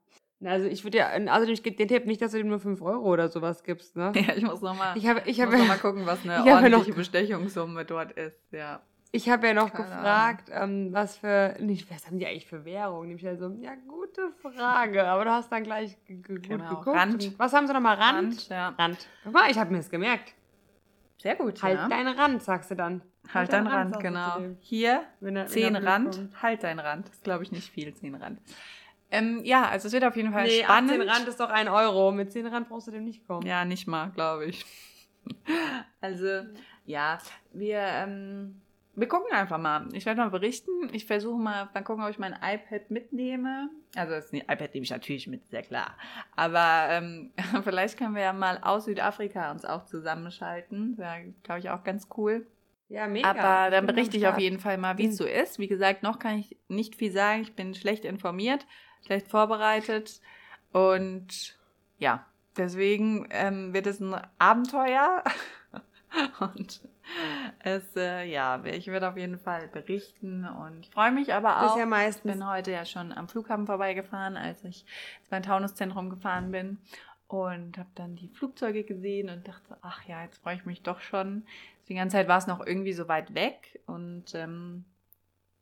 [0.44, 2.82] Also ich würde ja, außerdem, ich gebe den Tipp nicht, dass du ihm nur 5
[2.82, 4.12] Euro oder sowas gibst, ne?
[4.14, 6.96] Ja, ich muss nochmal ich hab, ich hab, noch mal gucken, was eine ordentliche noch,
[6.96, 8.80] Bestechungssumme dort ist, ja.
[9.12, 12.66] Ich habe ja noch Keine gefragt, ähm, was für, nicht, was haben die eigentlich für
[12.66, 13.06] Währung?
[13.06, 16.68] Nämlich halt so, ja, gute Frage, aber du hast dann gleich gut genau.
[16.68, 16.96] geguckt.
[16.96, 17.38] Rand.
[17.38, 17.96] Was haben sie nochmal?
[17.96, 18.18] Rand?
[18.18, 18.68] Rand, ja.
[18.78, 19.08] Rand.
[19.24, 20.34] Guck mal, ich habe mir das gemerkt.
[21.18, 21.88] Sehr gut, halt ja.
[21.88, 23.02] deinen Rand, sagst du dann.
[23.24, 24.56] Halt, halt deinen Rand, Rand genau.
[24.60, 26.42] Hier, er, zehn Rand, kommt.
[26.42, 27.08] halt deinen Rand.
[27.08, 28.40] Das ist, glaube ich, nicht viel, zehn Rand.
[29.10, 30.90] Ähm, ja, also es wird auf jeden Fall nee, spannend.
[30.90, 32.12] 10 Rand ist doch ein Euro.
[32.12, 33.46] Mit 10 Rand brauchst du dem nicht kommen.
[33.46, 34.64] Ja, nicht mal, glaube ich.
[36.00, 36.42] also,
[36.84, 37.18] ja,
[37.52, 38.60] wir ähm,
[38.96, 39.88] wir gucken einfach mal.
[39.92, 40.70] Ich werde mal berichten.
[40.92, 43.68] Ich versuche mal, dann gucken, ob ich mein iPad mitnehme.
[43.94, 45.96] Also das iPad nehme ich natürlich mit, sehr klar.
[46.34, 47.32] Aber ähm,
[47.62, 50.96] vielleicht können wir ja mal aus Südafrika uns auch zusammenschalten.
[50.96, 52.46] Wäre, glaube ich, auch ganz cool.
[52.88, 53.28] Ja, mega.
[53.28, 55.58] Aber dann berichte ich auf jeden Fall mal, wie es so ist.
[55.58, 57.42] Wie gesagt, noch kann ich nicht viel sagen.
[57.42, 58.66] Ich bin schlecht informiert,
[59.04, 60.20] schlecht vorbereitet.
[60.72, 61.58] Und
[61.98, 62.24] ja,
[62.56, 65.22] deswegen ähm, wird es ein Abenteuer.
[66.54, 66.80] und
[67.60, 71.70] es, äh, ja, ich werde auf jeden Fall berichten und ich freue mich aber auch.
[71.70, 72.32] Das ja meistens.
[72.32, 74.84] Ich bin heute ja schon am Flughafen vorbeigefahren, als ich
[75.30, 76.78] beim Taunuszentrum gefahren bin
[77.28, 81.00] und habe dann die Flugzeuge gesehen und dachte, ach ja, jetzt freue ich mich doch
[81.00, 81.44] schon.
[81.88, 84.84] Die ganze Zeit war es noch irgendwie so weit weg und ähm,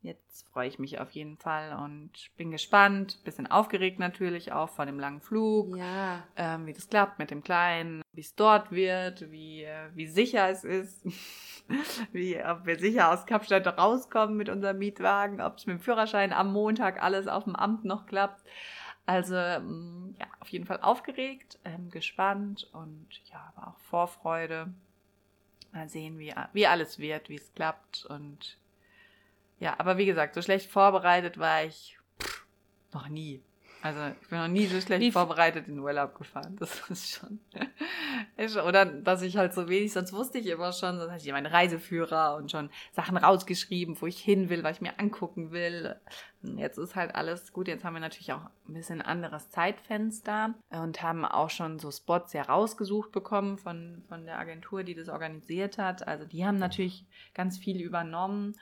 [0.05, 4.85] jetzt freue ich mich auf jeden Fall und bin gespannt, bisschen aufgeregt natürlich auch vor
[4.85, 6.23] dem langen Flug, ja.
[6.35, 10.49] ähm, wie das klappt mit dem Kleinen, wie es dort wird, wie, äh, wie sicher
[10.49, 11.05] es ist,
[12.11, 16.33] wie, ob wir sicher aus Kapstadt rauskommen mit unserem Mietwagen, ob es mit dem Führerschein
[16.33, 18.43] am Montag alles auf dem Amt noch klappt.
[19.05, 24.73] Also mm, ja, auf jeden Fall aufgeregt, ähm, gespannt und ja, aber auch Vorfreude.
[25.71, 28.05] Mal sehen, wie, wie alles wird, wie es klappt.
[28.05, 28.57] Und
[29.59, 32.45] ja, aber wie gesagt, so schlecht vorbereitet war ich pff,
[32.93, 33.41] noch nie.
[33.85, 36.55] Also ich bin noch nie so schlecht vorbereitet in den Urlaub gefahren.
[36.59, 37.39] Das ist schon.
[38.65, 41.45] Oder dass ich halt so wenig, sonst wusste ich immer schon, sonst hatte ich meinen
[41.45, 45.95] Reiseführer und schon Sachen rausgeschrieben, wo ich hin will, was ich mir angucken will.
[46.41, 47.67] Jetzt ist halt alles gut.
[47.67, 52.33] Jetzt haben wir natürlich auch ein bisschen anderes Zeitfenster und haben auch schon so Spots
[52.33, 56.07] ja rausgesucht bekommen von, von der Agentur, die das organisiert hat.
[56.07, 58.55] Also die haben natürlich ganz viel übernommen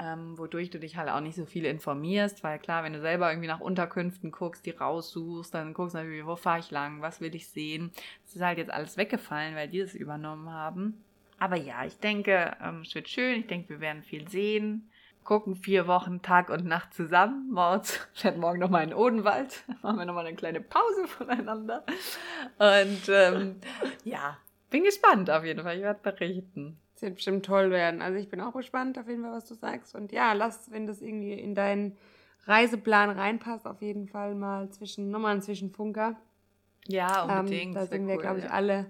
[0.00, 3.30] ähm, wodurch du dich halt auch nicht so viel informierst, weil klar, wenn du selber
[3.30, 7.20] irgendwie nach Unterkünften guckst, die raussuchst, dann guckst du natürlich, wo fahre ich lang, was
[7.20, 7.90] will ich sehen.
[8.24, 11.02] Das ist halt jetzt alles weggefallen, weil die das übernommen haben.
[11.38, 14.90] Aber ja, ich denke, ähm, es wird schön, ich denke, wir werden viel sehen.
[15.24, 17.50] Gucken vier Wochen Tag und Nacht zusammen.
[17.50, 19.64] Morgens, fährt morgen nochmal in Odenwald.
[19.82, 21.84] Machen wir nochmal eine kleine Pause voneinander.
[22.58, 23.56] Und ähm,
[24.04, 24.38] ja,
[24.70, 25.76] bin gespannt auf jeden Fall.
[25.76, 26.78] Ich werde berichten.
[26.94, 28.02] Es wird bestimmt toll werden.
[28.02, 29.94] Also ich bin auch gespannt auf jeden Fall, was du sagst.
[29.94, 31.96] Und ja, lass, wenn das irgendwie in deinen
[32.46, 36.16] Reiseplan reinpasst, auf jeden Fall mal zwischen, nochmal einen Zwischenfunker.
[36.86, 37.66] Ja, unbedingt.
[37.66, 38.50] Ähm, da sind wir, cool, glaube ich, ja.
[38.50, 38.86] alle,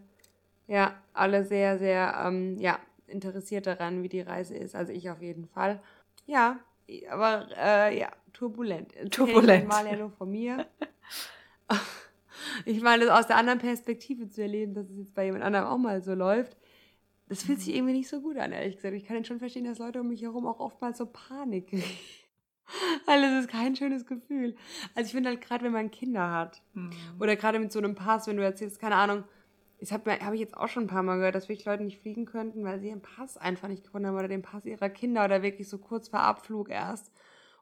[0.69, 4.75] ja, alle sehr, sehr, ähm, ja, interessiert daran, wie die Reise ist.
[4.75, 5.81] Also ich auf jeden Fall.
[6.27, 6.61] Ja,
[7.11, 8.95] aber äh, ja, turbulent.
[9.11, 9.67] Turbulent.
[9.67, 10.67] Mal ja nur von mir.
[12.65, 15.79] ich meine, aus der anderen Perspektive zu erleben, dass es jetzt bei jemand anderem auch
[15.79, 16.57] mal so läuft
[17.29, 17.75] das fühlt sich mhm.
[17.75, 18.95] irgendwie nicht so gut an, ehrlich gesagt.
[18.95, 21.85] Ich kann schon verstehen, dass Leute um mich herum auch oftmals so Panik kriegen.
[23.07, 24.55] Weil es ist kein schönes Gefühl.
[24.95, 26.91] Also ich finde halt gerade, wenn man Kinder hat mhm.
[27.19, 29.25] oder gerade mit so einem Pass, wenn du erzählst, keine Ahnung,
[29.81, 32.01] das habe hab ich jetzt auch schon ein paar Mal gehört, dass wirklich Leute nicht
[32.01, 35.25] fliegen könnten, weil sie ihren Pass einfach nicht gefunden haben oder den Pass ihrer Kinder
[35.25, 37.13] oder wirklich so kurz vor Abflug erst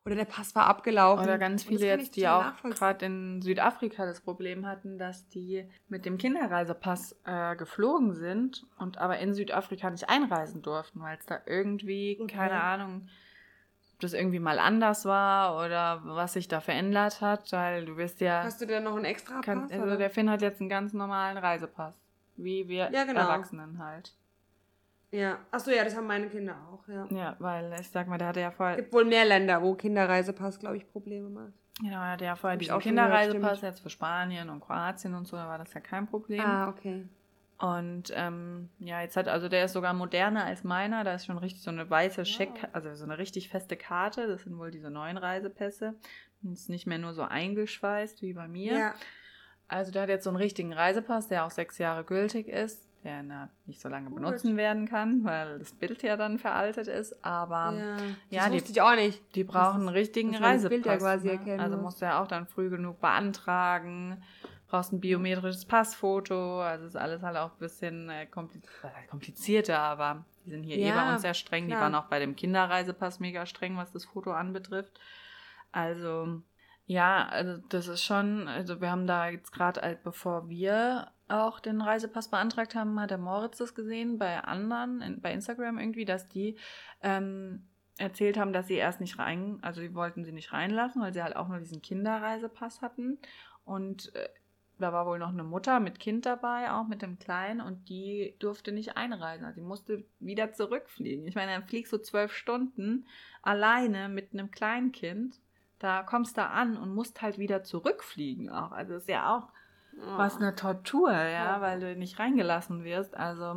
[0.07, 1.25] oder der Pass war abgelaufen.
[1.25, 6.07] Oder ganz viele jetzt, die auch gerade in Südafrika das Problem hatten, dass die mit
[6.07, 11.41] dem Kinderreisepass äh, geflogen sind und aber in Südafrika nicht einreisen durften, weil es da
[11.45, 12.37] irgendwie, okay.
[12.37, 13.09] keine Ahnung,
[13.95, 18.21] ob das irgendwie mal anders war oder was sich da verändert hat, weil du wirst
[18.21, 18.45] ja...
[18.45, 19.73] Hast du denn noch einen extra Pass?
[19.73, 19.97] also oder?
[19.97, 22.01] der Finn hat jetzt einen ganz normalen Reisepass,
[22.37, 23.23] wie wir ja, genau.
[23.23, 24.15] Erwachsenen halt.
[25.13, 27.07] Ja, achso, ja, das haben meine Kinder auch, ja.
[27.11, 28.77] Ja, weil ich sag mal, der hatte ja vorher.
[28.77, 31.53] Es gibt wohl mehr Länder, wo Kinderreisepass, glaube ich, Probleme macht.
[31.81, 35.47] Genau, er hatte ja vorher diesen Kinderreisepass jetzt für Spanien und Kroatien und so, da
[35.47, 36.41] war das ja kein Problem.
[36.41, 37.07] Ah, okay.
[37.59, 41.39] Und ähm, ja, jetzt hat, also der ist sogar moderner als meiner, da ist schon
[41.39, 42.69] richtig so eine weiße Scheck, wow.
[42.73, 45.95] also so eine richtig feste Karte, das sind wohl diese neuen Reisepässe.
[46.43, 48.79] Und ist nicht mehr nur so eingeschweißt wie bei mir.
[48.79, 48.95] Ja.
[49.69, 53.23] Also der hat jetzt so einen richtigen Reisepass, der auch sechs Jahre gültig ist der
[53.23, 54.57] na, nicht so lange benutzen Gut.
[54.57, 57.25] werden kann, weil das Bild ja dann veraltet ist.
[57.25, 57.97] Aber ja,
[58.31, 59.35] ja die, ich auch nicht.
[59.37, 60.85] die brauchen einen richtigen Reisepass.
[60.85, 61.33] Ja quasi ne?
[61.35, 64.23] erkennen, also musst du ja auch dann früh genug beantragen.
[64.69, 66.61] Brauchst ein biometrisches Passfoto.
[66.61, 70.93] Also ist alles halt auch ein bisschen äh, komplizierter, aber die sind hier ja, eh
[70.93, 71.69] bei uns sehr streng.
[71.69, 71.79] Klar.
[71.79, 74.99] Die waren auch bei dem Kinderreisepass mega streng, was das Foto anbetrifft.
[75.71, 76.43] Also
[76.87, 81.81] ja, also das ist schon, also wir haben da jetzt gerade, bevor wir auch den
[81.81, 86.29] Reisepass beantragt haben, hat der Moritz das gesehen bei anderen, in, bei Instagram irgendwie, dass
[86.29, 86.57] die
[87.03, 87.67] ähm,
[87.99, 91.23] erzählt haben, dass sie erst nicht rein, also sie wollten sie nicht reinlassen, weil sie
[91.23, 93.19] halt auch nur diesen Kinderreisepass hatten.
[93.65, 94.29] Und äh,
[94.79, 98.35] da war wohl noch eine Mutter mit Kind dabei, auch mit dem Kleinen, und die
[98.39, 99.47] durfte nicht einreisen.
[99.47, 101.27] Also die musste wieder zurückfliegen.
[101.27, 103.07] Ich meine, dann fliegst du zwölf Stunden
[103.43, 105.41] alleine mit einem Kleinkind.
[105.79, 108.73] Da kommst du an und musst halt wieder zurückfliegen auch.
[108.73, 109.49] Also ist ja auch
[109.97, 113.17] was eine Tortur, ja, weil du nicht reingelassen wirst.
[113.17, 113.55] Also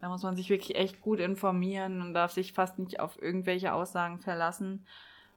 [0.00, 3.72] da muss man sich wirklich echt gut informieren und darf sich fast nicht auf irgendwelche
[3.72, 4.86] Aussagen verlassen,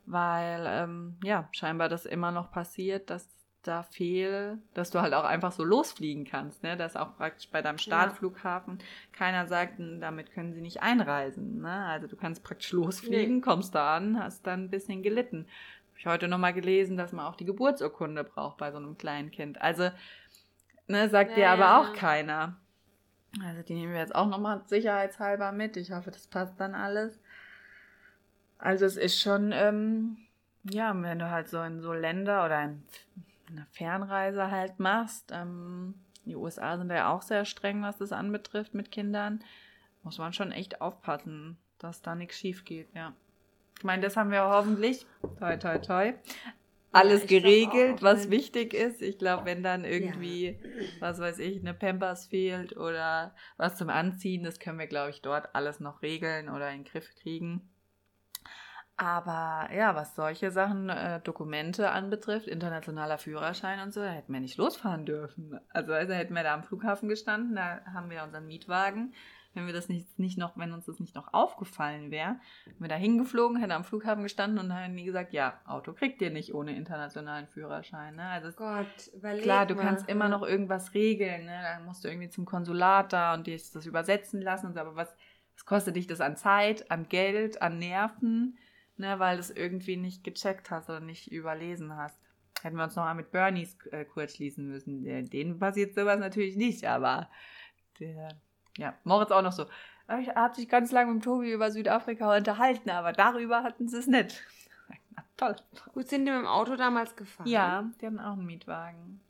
[0.06, 3.28] weil ähm, ja scheinbar das immer noch passiert, dass
[3.68, 6.78] da fehl, dass du halt auch einfach so losfliegen kannst, ne?
[6.78, 8.86] Dass auch praktisch bei deinem Startflughafen ja.
[9.12, 11.86] keiner sagt, damit können sie nicht einreisen, ne?
[11.86, 13.42] Also du kannst praktisch losfliegen, nee.
[13.42, 15.48] kommst da an, hast dann ein bisschen gelitten.
[15.90, 19.32] Habe ich heute nochmal gelesen, dass man auch die Geburtsurkunde braucht bei so einem kleinen
[19.32, 19.62] Kind.
[19.62, 19.90] Also
[20.88, 21.82] ne, sagt ja, dir aber ja.
[21.82, 22.58] auch keiner.
[23.44, 25.78] Also die nehmen wir jetzt auch nochmal sicherheitshalber mit.
[25.78, 27.20] Ich hoffe, das passt dann alles.
[28.58, 30.18] Also es ist schon, ähm,
[30.64, 32.84] ja, wenn du halt so in so Länder oder in
[33.50, 35.96] eine Fernreise halt machst, ähm,
[36.26, 39.44] die USA sind ja auch sehr streng, was das anbetrifft mit Kindern,
[40.04, 43.14] muss man schon echt aufpassen, dass da nichts schief geht, ja.
[43.78, 45.06] Ich meine, das haben wir hoffentlich,
[45.38, 46.14] toi, toi, toi,
[46.96, 49.02] alles geregelt, was wichtig ist.
[49.02, 50.60] Ich glaube, wenn dann irgendwie,
[51.00, 55.22] was weiß ich, eine Pampers fehlt oder was zum Anziehen, das können wir, glaube ich,
[55.22, 57.70] dort alles noch regeln oder in den Griff kriegen.
[58.98, 64.40] Aber ja, was solche Sachen, äh, Dokumente anbetrifft, internationaler Führerschein und so, da hätten wir
[64.40, 65.60] nicht losfahren dürfen.
[65.70, 69.14] Also, also hätten wir da am Flughafen gestanden, da haben wir unseren Mietwagen.
[69.56, 72.90] Wenn wir das nicht, nicht noch, wenn uns das nicht noch aufgefallen wäre, wären wir
[72.90, 76.54] da hingeflogen, hätten am Flughafen gestanden und hätten die gesagt, ja, Auto kriegt ihr nicht
[76.54, 78.16] ohne internationalen Führerschein.
[78.16, 78.28] Ne?
[78.28, 79.82] Also Gott, klar, du mal.
[79.82, 81.46] kannst immer noch irgendwas regeln.
[81.46, 81.60] Ne?
[81.64, 84.68] Dann musst du irgendwie zum Konsulat da und dir das übersetzen lassen.
[84.68, 85.16] Und so, aber was,
[85.56, 88.58] was kostet dich das an Zeit, an Geld, an Nerven?
[88.98, 92.20] ne, weil du es irgendwie nicht gecheckt hast oder nicht überlesen hast.
[92.62, 95.04] Hätten wir uns noch mal mit Bernies äh, kurz schließen müssen.
[95.30, 97.30] Denen passiert sowas natürlich nicht, aber
[98.00, 98.30] der,
[98.78, 99.66] ja, Moritz auch noch so.
[100.20, 104.08] Ich habe sich ganz lange mit Tobi über Südafrika unterhalten, aber darüber hatten sie es
[104.08, 104.44] nicht.
[105.16, 105.56] Na, toll.
[105.94, 107.48] Gut, sind die mit dem Auto damals gefahren?
[107.48, 109.22] Ja, die hatten auch einen Mietwagen.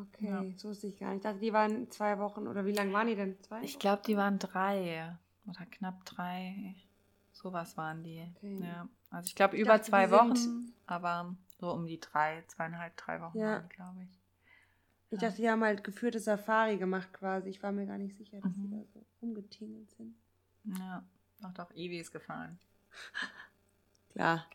[0.00, 0.44] Okay, ja.
[0.56, 1.18] so wusste ich gar nicht.
[1.18, 3.38] Ich dachte, die waren zwei Wochen oder wie lange waren die denn?
[3.42, 3.60] Zwei?
[3.62, 6.74] Ich glaube, die waren drei oder knapp drei.
[7.32, 8.26] Sowas waren die.
[8.36, 8.60] Okay.
[8.62, 8.88] Ja.
[9.10, 13.38] Also ich glaube über dachte, zwei Wochen, aber so um die drei, zweieinhalb, drei Wochen,
[13.38, 13.58] ja.
[13.58, 14.21] glaube ich.
[15.12, 17.50] Ich dachte, die haben halt geführte Safari gemacht quasi.
[17.50, 18.62] Ich war mir gar nicht sicher, dass mhm.
[18.62, 20.14] die da so rumgetingelt sind.
[20.64, 21.04] Ja,
[21.40, 22.58] noch doch Evis gefahren.
[24.12, 24.46] Klar.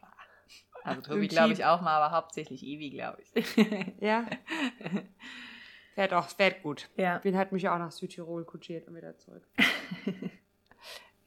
[0.83, 3.55] Also Tobi glaube ich auch mal, aber hauptsächlich Evi, glaube ich.
[3.99, 4.25] ja.
[5.95, 6.89] Fährt auch, fährt gut.
[6.95, 7.17] Ja.
[7.17, 9.47] Bin hat mich auch nach Südtirol kutschiert und wieder zurück.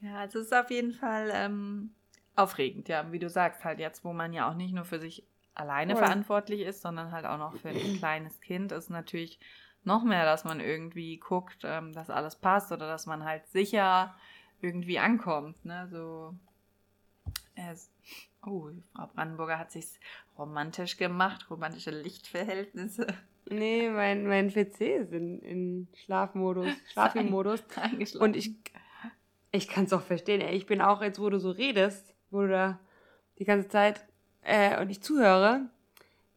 [0.00, 1.94] Ja, also es ist auf jeden Fall ähm,
[2.36, 5.26] aufregend, ja, wie du sagst, halt jetzt, wo man ja auch nicht nur für sich
[5.54, 6.04] alleine Voll.
[6.04, 9.38] verantwortlich ist, sondern halt auch noch für ein kleines Kind, ist natürlich
[9.84, 14.14] noch mehr, dass man irgendwie guckt, ähm, dass alles passt oder dass man halt sicher
[14.60, 16.34] irgendwie ankommt, ne, so.
[17.54, 17.90] Es,
[18.46, 19.86] oh, Frau Brandenburger hat sich
[20.38, 23.06] romantisch gemacht, romantische Lichtverhältnisse.
[23.50, 27.62] Nee, mein, mein PC ist in, in Schlafmodus, Schlafmodus.
[28.18, 28.54] Und ich
[29.52, 30.56] ich kann es auch verstehen, ey.
[30.56, 32.80] Ich bin auch jetzt, wo du so redest, wo du da
[33.38, 34.04] die ganze Zeit
[34.42, 35.68] äh, und ich zuhöre,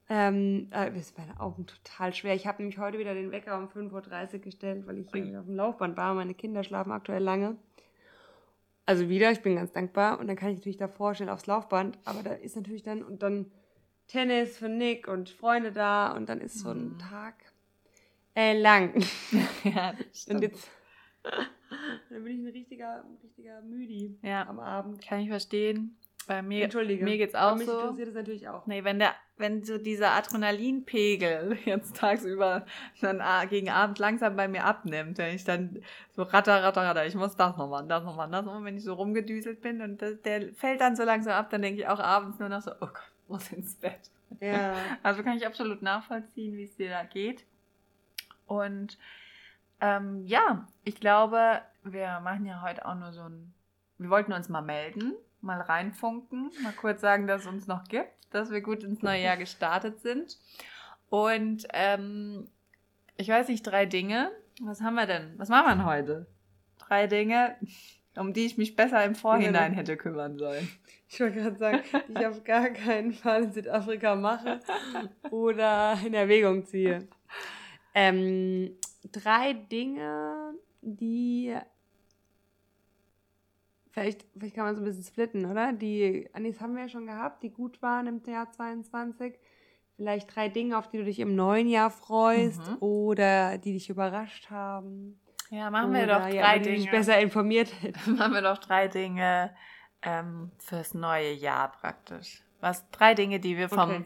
[0.10, 2.36] ähm, äh, das ist meine Augen total schwer.
[2.36, 5.46] Ich habe nämlich heute wieder den Wecker um 5.30 Uhr gestellt, weil ich hier auf
[5.46, 6.14] dem Laufband war.
[6.14, 7.58] Meine Kinder schlafen aktuell lange.
[8.86, 10.20] Also wieder, ich bin ganz dankbar.
[10.20, 11.98] Und dann kann ich natürlich davor schnell aufs Laufband.
[12.04, 13.52] Aber da ist natürlich dann, und dann
[14.08, 16.12] Tennis für Nick und Freunde da.
[16.12, 17.00] Und dann ist so ein mhm.
[17.00, 17.36] Tag
[18.36, 18.94] äh, lang.
[19.64, 20.36] ja, das stimmt.
[20.36, 20.70] Und jetzt
[22.10, 24.48] dann bin ich ein richtiger, ein richtiger Müdi ja.
[24.48, 25.02] am Abend.
[25.02, 25.98] Kann ich verstehen.
[26.28, 27.04] Bei mir, Entschuldige.
[27.04, 27.80] Mir geht's auch mich so.
[27.80, 28.66] interessiert es natürlich auch.
[28.66, 32.66] Nee, wenn der, wenn so dieser Adrenalinpegel jetzt tagsüber
[33.02, 35.82] dann gegen Abend langsam bei mir abnimmt, wenn ich dann
[36.12, 38.66] so ratter, ratter, ratter, ich muss das noch machen, das noch machen, das noch machen,
[38.66, 41.82] wenn ich so rumgedüselt bin und das, der fällt dann so langsam ab, dann denke
[41.82, 44.12] ich auch abends nur noch so, oh Gott, muss ins Bett.
[44.40, 44.76] Ja.
[45.04, 47.46] Also kann ich absolut nachvollziehen, wie es dir da geht.
[48.46, 48.98] Und
[49.82, 53.54] ähm, ja, ich glaube, wir machen ja heute auch nur so ein.
[53.98, 58.12] Wir wollten uns mal melden, mal reinfunken, mal kurz sagen, dass es uns noch gibt,
[58.32, 60.38] dass wir gut ins neue Jahr gestartet sind.
[61.10, 62.50] Und ähm,
[63.18, 64.32] ich weiß nicht, drei Dinge.
[64.62, 65.34] Was haben wir denn?
[65.38, 66.28] Was machen wir denn heute?
[66.80, 67.56] Drei Dinge,
[68.16, 70.68] um die ich mich besser im Vorhinein hätte kümmern sollen.
[71.08, 74.62] Ich wollte gerade sagen, ich auf gar keinen Fall in Südafrika mache
[75.30, 77.08] oder in Erwägung ziehe.
[77.94, 78.76] Ähm,
[79.12, 81.56] drei Dinge, die
[83.94, 85.72] vielleicht, vielleicht kann man so ein bisschen splitten, oder?
[85.72, 89.40] Die, das haben wir ja schon gehabt, die gut waren im Jahr 22.
[89.96, 92.78] Vielleicht drei Dinge, auf die du dich im neuen Jahr freust mhm.
[92.80, 95.20] oder die dich überrascht haben.
[95.52, 96.64] Ja, machen oder, wir doch drei ja, Dinge.
[96.64, 97.72] Die dich besser informiert
[98.08, 99.56] machen wir doch drei Dinge
[100.02, 102.42] ähm, fürs neue Jahr praktisch.
[102.60, 104.06] Was drei Dinge, die wir vom okay.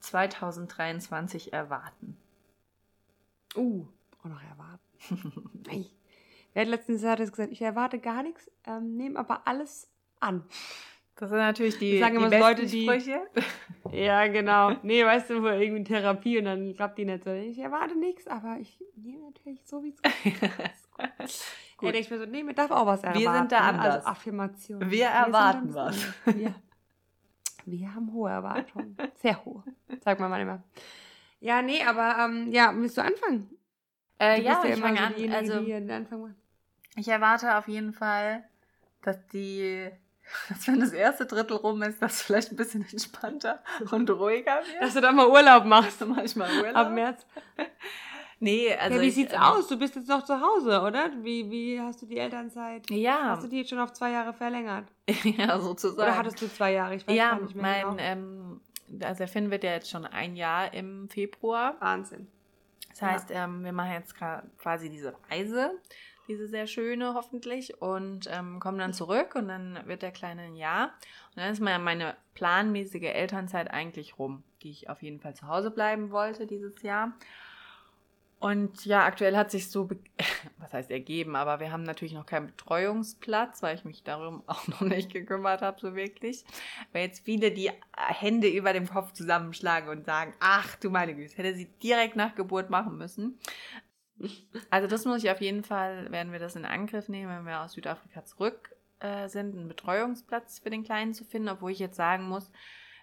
[0.00, 2.16] 2023 erwarten.
[3.56, 3.86] Uh,
[4.20, 5.50] auch noch erwarten.
[5.68, 5.90] hey.
[6.54, 9.90] Wer hat letztens hat gesagt, ich erwarte gar nichts, ähm, nehme aber alles
[10.20, 10.44] an.
[11.16, 13.20] Das sind natürlich die, sagen die besten Leute, die, Sprüche.
[13.92, 14.72] Ja, genau.
[14.82, 17.32] Nee, weißt du, wo irgendwie Therapie und dann klappt die nicht so.
[17.32, 20.00] Ich erwarte nichts, aber ich nehme natürlich so, wie es.
[20.24, 21.12] Ja,
[21.82, 23.20] denke ich mir so, nee, mir darf auch was erwarten.
[23.20, 23.94] Wir sind da anders.
[23.96, 24.80] Also Affirmation.
[24.80, 25.96] Wir, wir erwarten was.
[26.24, 26.54] Wir,
[27.66, 28.96] wir haben hohe Erwartungen.
[29.14, 29.62] Sehr hohe.
[30.02, 30.62] Sagt man mal immer.
[31.38, 33.50] Ja, nee, aber ähm, ja, willst du anfangen?
[34.18, 35.32] Äh, Du ja, bist ich fange so an.
[35.32, 36.43] Also, die Anfang macht.
[36.96, 38.44] Ich erwarte auf jeden Fall,
[39.02, 39.90] dass die,
[40.48, 44.82] dass wenn das erste Drittel rum ist, dass vielleicht ein bisschen entspannter und ruhiger wird.
[44.82, 46.00] Dass du da mal Urlaub machst.
[46.00, 46.76] du manchmal Urlaub.
[46.76, 47.26] Ab März.
[48.40, 49.68] Nee, also ja, wie ich, sieht's ähm, aus?
[49.68, 51.10] Du bist jetzt noch zu Hause, oder?
[51.22, 52.90] Wie, wie hast du die Elternzeit?
[52.90, 54.86] Ja, Hast du die jetzt schon auf zwei Jahre verlängert?
[55.24, 56.10] ja, sozusagen.
[56.10, 56.96] Oder hattest du zwei Jahre?
[56.96, 58.02] Ich weiß ja, gar nicht mehr mein, genau.
[58.02, 58.60] ähm,
[59.02, 61.76] also der Finn wird ja jetzt schon ein Jahr im Februar.
[61.80, 62.28] Wahnsinn.
[62.90, 64.14] Das heißt, ähm, wir machen jetzt
[64.58, 65.80] quasi diese Reise,
[66.28, 70.56] diese sehr schöne hoffentlich, und ähm, kommen dann zurück und dann wird der Kleine ein
[70.56, 70.86] Jahr.
[71.30, 75.46] Und dann ist meine, meine planmäßige Elternzeit eigentlich rum, die ich auf jeden Fall zu
[75.48, 77.12] Hause bleiben wollte dieses Jahr.
[78.44, 79.88] Und ja, aktuell hat sich so,
[80.58, 84.68] was heißt ergeben, aber wir haben natürlich noch keinen Betreuungsplatz, weil ich mich darum auch
[84.68, 86.44] noch nicht gekümmert habe, so wirklich.
[86.92, 91.38] Weil jetzt viele die Hände über dem Kopf zusammenschlagen und sagen, ach du meine Güte,
[91.38, 93.38] hätte sie direkt nach Geburt machen müssen.
[94.70, 97.60] Also das muss ich auf jeden Fall, werden wir das in Angriff nehmen, wenn wir
[97.60, 101.96] aus Südafrika zurück äh, sind, einen Betreuungsplatz für den Kleinen zu finden, obwohl ich jetzt
[101.96, 102.50] sagen muss,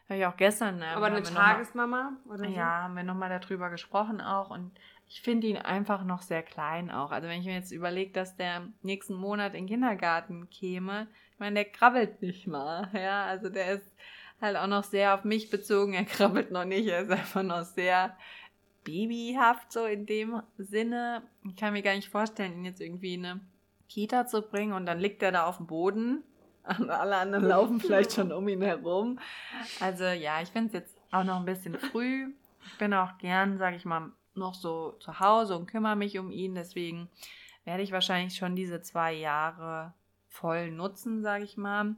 [0.08, 0.78] habe ich auch gestern.
[0.78, 2.14] ähm, Aber eine mal- Tagesmama?
[2.28, 2.44] Oder so?
[2.46, 4.72] ja, haben wir nochmal darüber gesprochen auch und
[5.08, 7.12] ich finde ihn einfach noch sehr klein auch.
[7.12, 11.40] Also wenn ich mir jetzt überlege, dass der nächsten Monat in den Kindergarten käme, ich
[11.40, 13.94] meine, der krabbelt nicht mal, ja, also der ist
[14.40, 17.64] halt auch noch sehr auf mich bezogen, er krabbelt noch nicht, er ist einfach noch
[17.64, 18.18] sehr
[18.84, 21.24] babyhaft so in dem Sinne.
[21.48, 23.42] Ich kann mir gar nicht vorstellen, ihn jetzt irgendwie in eine
[23.88, 26.24] Kita zu bringen und dann liegt er da auf dem Boden
[26.80, 29.20] und alle anderen laufen vielleicht schon um ihn herum.
[29.80, 32.34] Also ja, ich finde es jetzt auch noch ein bisschen früh.
[32.66, 36.32] Ich bin auch gern, sage ich mal, noch so zu Hause und kümmere mich um
[36.32, 36.56] ihn.
[36.56, 37.10] Deswegen
[37.66, 39.94] werde ich wahrscheinlich schon diese zwei Jahre
[40.28, 41.96] voll nutzen, sage ich mal.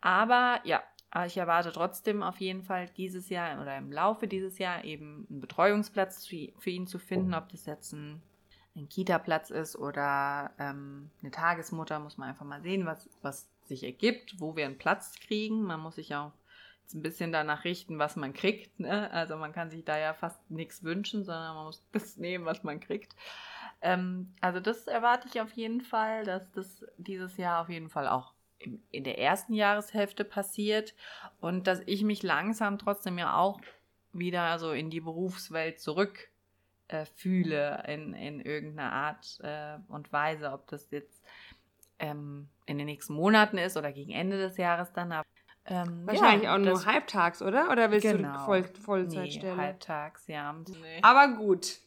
[0.00, 4.58] Aber ja, aber ich erwarte trotzdem auf jeden Fall dieses Jahr oder im Laufe dieses
[4.58, 8.22] Jahr eben einen Betreuungsplatz für ihn zu finden, ob das jetzt ein,
[8.76, 13.82] ein Kita-Platz ist oder ähm, eine Tagesmutter, muss man einfach mal sehen, was, was sich
[13.82, 15.62] ergibt, wo wir einen Platz kriegen.
[15.62, 16.32] Man muss sich auch
[16.82, 18.78] jetzt ein bisschen danach richten, was man kriegt.
[18.78, 19.10] Ne?
[19.10, 22.62] Also man kann sich da ja fast nichts wünschen, sondern man muss das nehmen, was
[22.62, 23.16] man kriegt.
[23.80, 28.06] Ähm, also das erwarte ich auf jeden Fall, dass das dieses Jahr auf jeden Fall
[28.06, 28.32] auch
[28.90, 30.94] in der ersten Jahreshälfte passiert
[31.40, 33.60] und dass ich mich langsam trotzdem ja auch
[34.12, 36.28] wieder so in die Berufswelt zurück
[36.88, 41.24] äh, fühle in, in irgendeiner Art äh, und Weise, ob das jetzt
[41.98, 45.12] ähm, in den nächsten Monaten ist oder gegen Ende des Jahres dann.
[45.12, 45.26] Aber,
[45.66, 47.70] ähm, Wahrscheinlich ja, auch nur halbtags, oder?
[47.70, 48.38] Oder willst Genau.
[48.38, 49.56] du Voll, Nee, Vollzeitstelle?
[49.56, 50.52] halbtags, ja.
[50.52, 50.98] Nee.
[51.02, 51.78] Aber gut.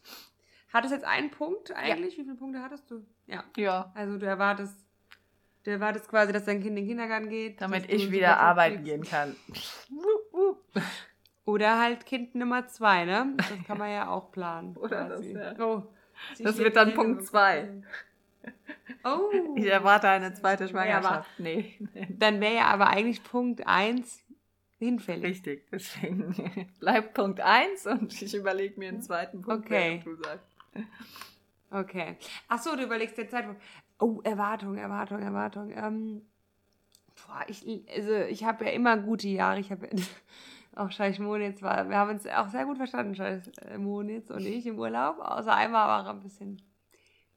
[0.72, 2.18] Hat es jetzt einen Punkt eigentlich?
[2.18, 3.06] Wie viele Punkte hattest du?
[3.28, 3.44] Ja.
[3.58, 4.83] Ja, Also du erwartest,
[5.64, 7.62] du erwartest quasi, dass dein Kind in den Kindergarten geht.
[7.62, 9.36] damit ich wieder arbeiten gehen kann.
[11.46, 13.34] Oder halt Kind Nummer zwei, ne?
[13.38, 14.76] Das kann man ja auch planen.
[14.82, 15.34] Oder quasi.
[15.34, 15.84] das, Oh,
[16.36, 16.94] sie Das wird dann.
[16.94, 17.70] Punkt zwei.
[19.06, 19.30] Oh.
[19.56, 21.30] Ich erwarte eine zweite Ja, Schwangerschaft.
[21.38, 22.08] nee, nee.
[22.10, 24.22] Dann wäre ja aber eigentlich Punkt eins
[24.80, 25.24] hinfällig.
[25.24, 30.02] Richtig, deswegen bleibt Punkt 1 und ich überlege mir einen zweiten Punkt, Okay.
[30.04, 30.46] du sagst.
[31.72, 32.18] Okay.
[32.50, 33.62] Ach so, du überlegst den Zeitpunkt.
[34.04, 35.72] Oh, Erwartung, Erwartung, Erwartung.
[35.72, 36.22] Ähm,
[37.26, 39.60] boah, ich, also ich habe ja immer gute Jahre.
[39.62, 39.88] Ich habe
[40.76, 43.44] auch Scheich Monitz war, wir haben uns auch sehr gut verstanden, Scheich
[43.78, 45.20] Monitz und ich im Urlaub.
[45.20, 46.62] Außer einmal war er ein bisschen,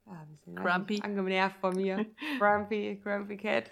[0.06, 1.00] ja, ein bisschen Grumpy.
[1.04, 2.04] angenervt von mir.
[2.38, 3.70] grumpy, Grumpy Cat.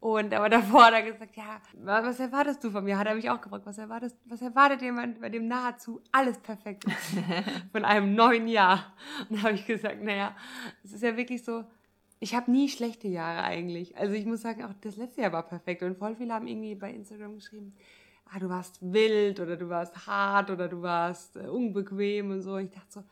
[0.00, 2.98] Und aber davor hat er gesagt, ja, wa- was erwartest du von mir?
[2.98, 6.84] Hat er mich auch gefragt, was erwartest, was erwartet jemand, bei dem nahezu alles perfekt
[6.84, 7.14] ist?
[7.72, 8.92] von einem neuen Jahr.
[9.30, 10.34] Und da habe ich gesagt, naja,
[10.82, 11.64] es ist ja wirklich so,
[12.20, 13.96] ich habe nie schlechte Jahre eigentlich.
[13.96, 15.82] Also ich muss sagen, auch das letzte Jahr war perfekt.
[15.82, 17.74] Und voll viele haben irgendwie bei Instagram geschrieben,
[18.26, 22.56] ah, du warst wild oder du warst hart oder du warst äh, unbequem und so.
[22.56, 23.04] Ich dachte so,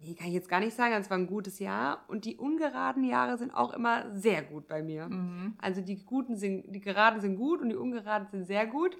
[0.00, 2.04] nee, kann ich jetzt gar nicht sagen, es war ein gutes Jahr.
[2.08, 5.08] Und die ungeraden Jahre sind auch immer sehr gut bei mir.
[5.08, 5.54] Mhm.
[5.58, 8.96] Also die guten sind, die geraden sind gut und die ungeraden sind sehr gut.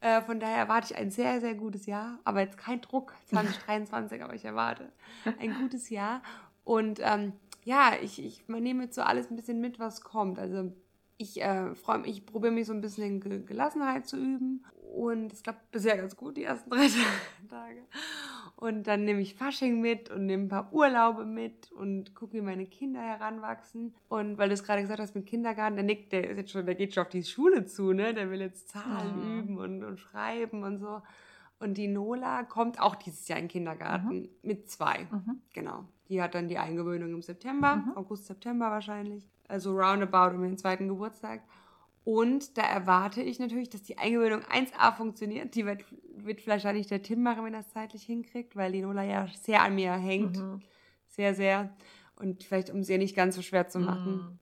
[0.00, 2.18] Äh, von daher erwarte ich ein sehr, sehr gutes Jahr.
[2.24, 4.92] Aber jetzt kein Druck, 2023, aber ich erwarte
[5.38, 6.22] ein gutes Jahr.
[6.64, 7.32] Und ähm,
[7.66, 10.38] ja, ich, ich man nehme jetzt so alles ein bisschen mit, was kommt.
[10.38, 10.72] Also
[11.18, 14.64] ich äh, freue mich, ich probiere mich so ein bisschen in Ge Gelassenheit zu üben.
[14.94, 16.86] Und es klappt bisher ganz gut, die ersten drei
[17.50, 17.82] Tage.
[18.54, 22.40] Und dann nehme ich Fasching mit und nehme ein paar Urlaube mit und gucke, wie
[22.40, 23.94] meine Kinder heranwachsen.
[24.08, 26.64] Und weil du es gerade gesagt hast mit Kindergarten, der Nick, der ist jetzt schon,
[26.64, 28.14] der geht schon auf die Schule zu, ne?
[28.14, 29.38] Der will jetzt Zahlen Mhm.
[29.40, 31.02] üben und, und schreiben und so.
[31.58, 35.06] Und die Nola kommt auch dieses Jahr in den Kindergarten mit zwei.
[35.10, 35.40] Mhm.
[35.54, 35.84] Genau.
[36.08, 37.96] Die hat dann die Eingewöhnung im September, Mhm.
[37.96, 39.28] August, September wahrscheinlich.
[39.48, 41.42] Also roundabout um den zweiten Geburtstag.
[42.04, 45.54] Und da erwarte ich natürlich, dass die Eingewöhnung 1a funktioniert.
[45.54, 45.84] Die wird,
[46.16, 49.62] wird wahrscheinlich der Tim machen, wenn er es zeitlich hinkriegt, weil die Nola ja sehr
[49.62, 50.36] an mir hängt.
[50.36, 50.60] Mhm.
[51.08, 51.74] Sehr, sehr.
[52.16, 54.16] Und vielleicht, um es ihr nicht ganz so schwer zu machen.
[54.16, 54.38] Mhm.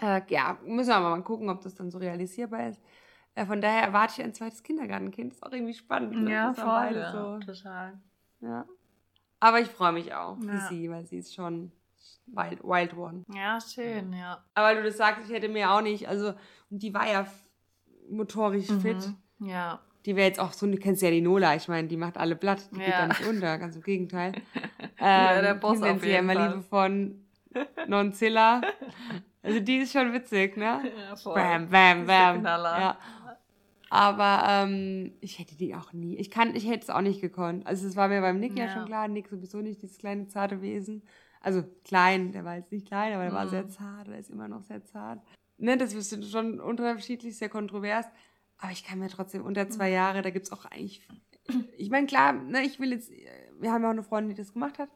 [0.00, 2.80] Äh, ja, müssen wir mal gucken, ob das dann so realisierbar ist.
[3.34, 5.32] Äh, von daher erwarte ich ein zweites Kindergartenkind.
[5.32, 6.24] Ist auch irgendwie spannend.
[6.24, 6.32] Ne?
[6.32, 6.96] Ja, voll.
[6.96, 7.38] Ja, so.
[7.38, 7.98] Total.
[8.40, 8.66] Ja.
[9.40, 10.68] Aber ich freue mich auch für ja.
[10.68, 11.72] sie, weil sie ist schon
[12.26, 13.24] Wild, Wild One.
[13.34, 14.42] Ja, schön, ja.
[14.54, 16.34] Aber du das sagst, ich hätte mir auch nicht, also,
[16.70, 17.26] und die war ja
[18.10, 18.80] motorisch mhm.
[18.80, 19.08] fit.
[19.40, 19.80] Ja.
[20.04, 22.36] Die wäre jetzt auch so, du kennst ja die Nola, ich meine, die macht alle
[22.36, 22.86] platt, die ja.
[22.86, 24.32] geht da nicht unter, ganz im Gegenteil.
[24.80, 27.24] ähm, ja, der Boss auf jeden ja immer Liebe von
[27.86, 28.60] Nonzilla.
[29.40, 30.82] Also die ist schon witzig, ne?
[30.98, 31.34] Ja, voll.
[31.34, 32.44] Bam, bam, bam.
[32.44, 32.98] Ja.
[33.90, 36.16] Aber ähm, ich hätte die auch nie.
[36.16, 37.66] Ich kann, ich hätte es auch nicht gekonnt.
[37.66, 40.26] Also es war mir beim Nick ja, ja schon klar, Nick sowieso nicht, dieses kleine
[40.26, 41.02] zarte Wesen.
[41.40, 43.36] Also klein, der war jetzt nicht klein, aber der mhm.
[43.36, 45.20] war sehr zart, der ist immer noch sehr zart.
[45.56, 48.06] Ne, das ist schon unterschiedlich, sehr kontrovers.
[48.58, 51.06] Aber ich kann mir trotzdem unter zwei Jahre, da gibt es auch eigentlich.
[51.78, 53.10] Ich meine, klar, ne, ich will jetzt,
[53.58, 54.90] wir haben ja auch eine Freundin, die das gemacht hat.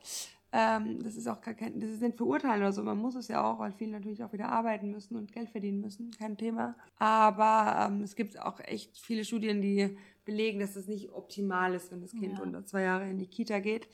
[0.54, 2.82] Ähm, das ist auch gar kein, das ist nicht verurteilen oder so.
[2.82, 5.80] Man muss es ja auch, weil viele natürlich auch wieder arbeiten müssen und Geld verdienen
[5.80, 6.10] müssen.
[6.10, 6.74] Kein Thema.
[6.98, 11.90] Aber ähm, es gibt auch echt viele Studien, die belegen, dass das nicht optimal ist,
[11.90, 12.42] wenn das Kind ja.
[12.42, 13.88] unter zwei Jahre in die Kita geht.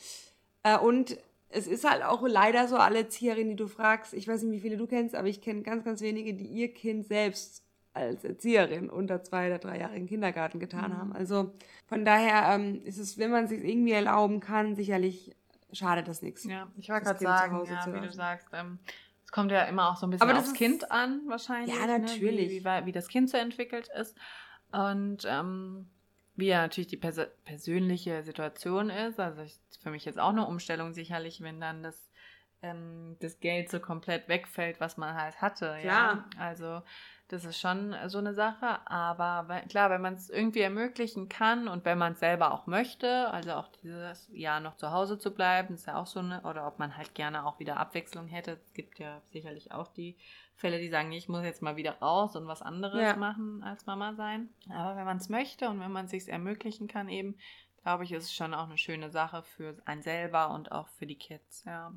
[0.64, 1.16] Äh, und
[1.48, 4.60] es ist halt auch leider so, alle Erzieherinnen, die du fragst, ich weiß nicht, wie
[4.60, 8.90] viele du kennst, aber ich kenne ganz, ganz wenige, die ihr Kind selbst als Erzieherin
[8.90, 10.96] unter zwei oder drei Jahre im Kindergarten getan mhm.
[10.96, 11.12] haben.
[11.12, 11.52] Also
[11.86, 15.34] von daher ähm, ist es, wenn man es sich irgendwie erlauben kann, sicherlich
[15.72, 16.44] schadet das nichts.
[16.44, 18.78] Ja, ich wollte gerade sagen, ja, wie du sagst, ähm,
[19.24, 21.76] es kommt ja immer auch so ein bisschen aufs Kind an, wahrscheinlich.
[21.76, 22.48] Ja, natürlich.
[22.48, 22.54] Ne?
[22.54, 24.16] Wie, wie, wie, das Kind so entwickelt ist.
[24.72, 25.86] Und ähm,
[26.38, 29.18] wie ja natürlich die pers persönliche Situation ist.
[29.18, 32.10] Also ich, für mich jetzt auch eine Umstellung sicherlich, wenn dann das,
[32.62, 35.76] ähm, das Geld so komplett wegfällt, was man halt hatte.
[35.80, 35.82] Klar.
[35.82, 36.24] Ja?
[36.38, 36.82] Also
[37.28, 38.78] das ist schon so eine Sache.
[38.90, 43.30] Aber klar, wenn man es irgendwie ermöglichen kann und wenn man es selber auch möchte,
[43.30, 46.66] also auch dieses Jahr noch zu Hause zu bleiben, ist ja auch so eine, oder
[46.66, 48.58] ob man halt gerne auch wieder Abwechslung hätte.
[48.64, 50.16] Es gibt ja sicherlich auch die
[50.54, 53.14] Fälle, die sagen, ich muss jetzt mal wieder raus und was anderes ja.
[53.14, 54.48] machen als Mama sein.
[54.70, 57.36] Aber wenn man es möchte und wenn man es sich ermöglichen kann, eben,
[57.82, 61.06] glaube ich, ist es schon auch eine schöne Sache für einen selber und auch für
[61.06, 61.62] die Kids.
[61.64, 61.92] Ja,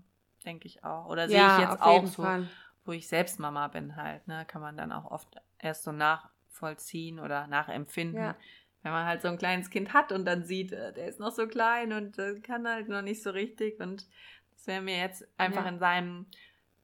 [0.45, 1.07] denke ich auch.
[1.07, 2.49] Oder sehe ja, ich jetzt auch so, Fall.
[2.85, 7.19] Wo ich selbst Mama bin halt, ne, kann man dann auch oft erst so nachvollziehen
[7.19, 8.21] oder nachempfinden.
[8.21, 8.35] Ja.
[8.83, 11.31] Wenn man halt so ein kleines Kind hat und dann sieht, äh, der ist noch
[11.31, 14.07] so klein und äh, kann halt noch nicht so richtig und
[14.53, 15.69] das wäre mir jetzt einfach ja.
[15.69, 16.25] in seinem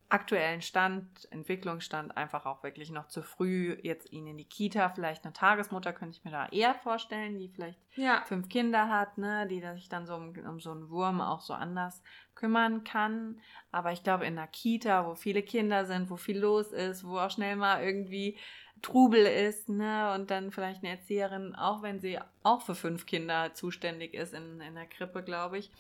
[0.10, 3.78] aktuellen Stand, Entwicklungsstand einfach auch wirklich noch zu früh.
[3.82, 7.50] Jetzt ihn in die Kita, vielleicht eine Tagesmutter könnte ich mir da eher vorstellen, die
[7.50, 8.24] vielleicht ja.
[8.26, 11.54] fünf Kinder hat, ne, die sich dann so um, um, so einen Wurm auch so
[11.54, 12.02] anders
[12.36, 13.42] kümmern kann.
[13.72, 17.18] Aber ich glaube, in der Kita, wo viele Kinder sind, wo viel los ist, wo
[17.18, 18.38] auch schnell mal irgendwie
[18.82, 23.54] Trubel ist, ne, und dann vielleicht eine Erzieherin, auch wenn sie auch für fünf Kinder
[23.54, 25.72] zuständig ist in, in der Krippe, glaube ich,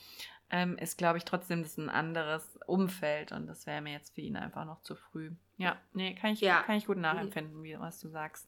[0.49, 4.21] ähm, ist, glaube ich, trotzdem das ein anderes Umfeld und das wäre mir jetzt für
[4.21, 5.31] ihn einfach noch zu früh.
[5.57, 6.61] Ja, nee, kann ich, ja.
[6.61, 8.47] kann ich gut nachempfinden, wie, was du sagst.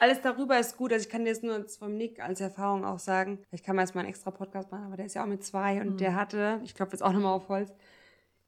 [0.00, 0.92] Alles darüber ist gut.
[0.92, 3.40] Also ich kann dir das nur vom Nick als Erfahrung auch sagen.
[3.50, 5.44] Ich kann mal jetzt mal einen extra Podcast machen, aber der ist ja auch mit
[5.44, 5.96] zwei und mhm.
[5.98, 7.72] der hatte, ich glaube jetzt auch nochmal auf Holz,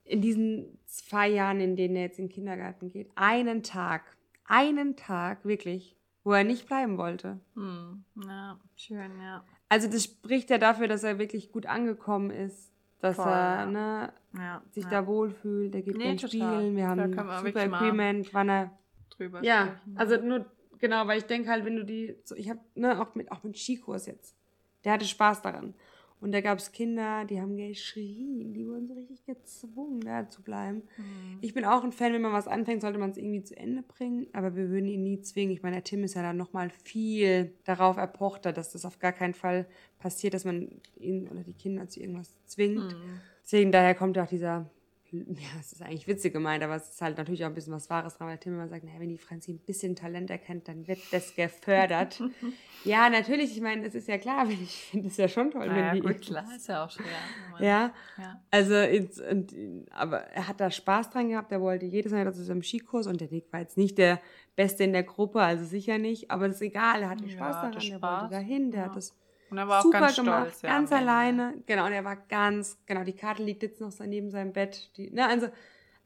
[0.04, 4.96] in diesen zwei Jahren, in denen er jetzt in den Kindergarten geht, einen Tag, einen
[4.96, 7.38] Tag wirklich, wo er nicht bleiben wollte.
[7.54, 8.04] Mhm.
[8.26, 9.44] Ja, schön, ja.
[9.68, 14.12] Also das spricht ja dafür, dass er wirklich gut angekommen ist dass Voll, er ne,
[14.36, 14.90] ja, sich ja.
[14.90, 15.74] da wohlfühlt.
[15.74, 16.76] Er geht nee, spielen.
[16.76, 18.78] Wir haben super Equipment, wann er
[19.10, 19.96] drüber Ja, sprechen.
[19.96, 20.46] also nur
[20.78, 23.42] genau, weil ich denke halt, wenn du die, so, ich habe ne auch mit auch
[23.42, 24.36] mit Skikurs jetzt,
[24.84, 25.74] der hatte Spaß daran.
[26.20, 30.42] Und da gab es Kinder, die haben geschrien, die wurden so richtig gezwungen, da zu
[30.42, 30.82] bleiben.
[30.98, 31.38] Mhm.
[31.40, 33.82] Ich bin auch ein Fan, wenn man was anfängt, sollte man es irgendwie zu Ende
[33.82, 35.52] bringen, aber wir würden ihn nie zwingen.
[35.52, 39.12] Ich meine, der Tim ist ja dann nochmal viel darauf erpochter, dass das auf gar
[39.12, 39.66] keinen Fall
[39.98, 42.92] passiert, dass man ihn oder die Kinder zu irgendwas zwingt.
[42.92, 43.20] Mhm.
[43.42, 44.70] Deswegen daher kommt auch dieser
[45.12, 47.90] ja, es ist eigentlich witzig gemeint, aber es ist halt natürlich auch ein bisschen was
[47.90, 50.86] Wahres dran, weil Tim immer sagt, naja, wenn die Franzi ein bisschen Talent erkennt, dann
[50.86, 52.22] wird das gefördert.
[52.84, 55.92] ja, natürlich, ich meine, das ist ja klar, ich finde es ja schon toll, naja,
[55.92, 56.00] wenn die.
[56.00, 57.06] gut, klar, ist ja auch schwer.
[57.58, 58.74] Ja, ja, also,
[59.30, 59.54] und,
[59.90, 63.20] aber er hat da Spaß dran gehabt, er wollte jedes Mal zu seinem Skikurs und
[63.20, 64.20] der Nick war jetzt nicht der
[64.54, 67.70] Beste in der Gruppe, also sicher nicht, aber das ist egal, er hatte Spaß ja,
[67.70, 68.86] daran, er wollte dahin, der ja.
[68.86, 69.16] hat das
[69.50, 71.54] und er war auch super ganz gemacht, stolz, ja, ganz alleine.
[71.66, 74.90] Genau, und er war ganz, genau, die Karte liegt jetzt noch so neben seinem Bett.
[74.96, 75.48] Die, ne, also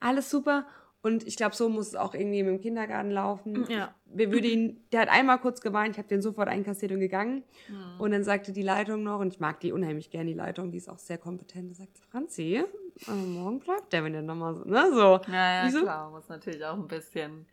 [0.00, 0.66] alles super.
[1.02, 3.66] Und ich glaube, so muss es auch irgendwie im Kindergarten laufen.
[3.68, 3.94] Ja.
[4.06, 7.42] Wir würde ihn, der hat einmal kurz geweint, ich habe den sofort einkassiert und gegangen.
[7.68, 8.00] Mhm.
[8.00, 10.78] Und dann sagte die Leitung noch, und ich mag die unheimlich gerne, die Leitung, die
[10.78, 12.64] ist auch sehr kompetent, da sagt Franzi,
[13.06, 15.20] also morgen bleibt der, wenn der nochmal so, ne, so.
[15.30, 17.46] Ja, ja, so, klar, muss natürlich auch ein bisschen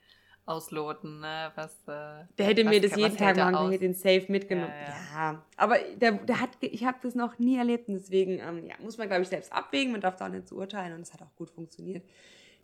[0.45, 1.51] ausloten, ne?
[1.55, 4.71] Was, äh, der hätte mir das jeden Tag machen, ich hätte den safe mitgenommen.
[4.71, 5.31] Ja, ja.
[5.33, 5.45] ja.
[5.57, 8.97] aber der, der hat, ich habe das noch nie erlebt und deswegen ähm, ja, muss
[8.97, 9.91] man, glaube ich, selbst abwägen.
[9.91, 12.03] Man darf da auch nicht so urteilen und es hat auch gut funktioniert.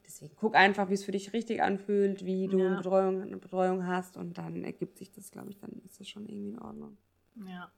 [0.05, 2.67] Deswegen guck einfach, wie es für dich richtig anfühlt, wie du ja.
[2.67, 6.07] eine, Betreuung, eine Betreuung hast und dann ergibt sich das, glaube ich, dann ist das
[6.07, 6.97] schon irgendwie in Ordnung.
[7.45, 7.71] Ja.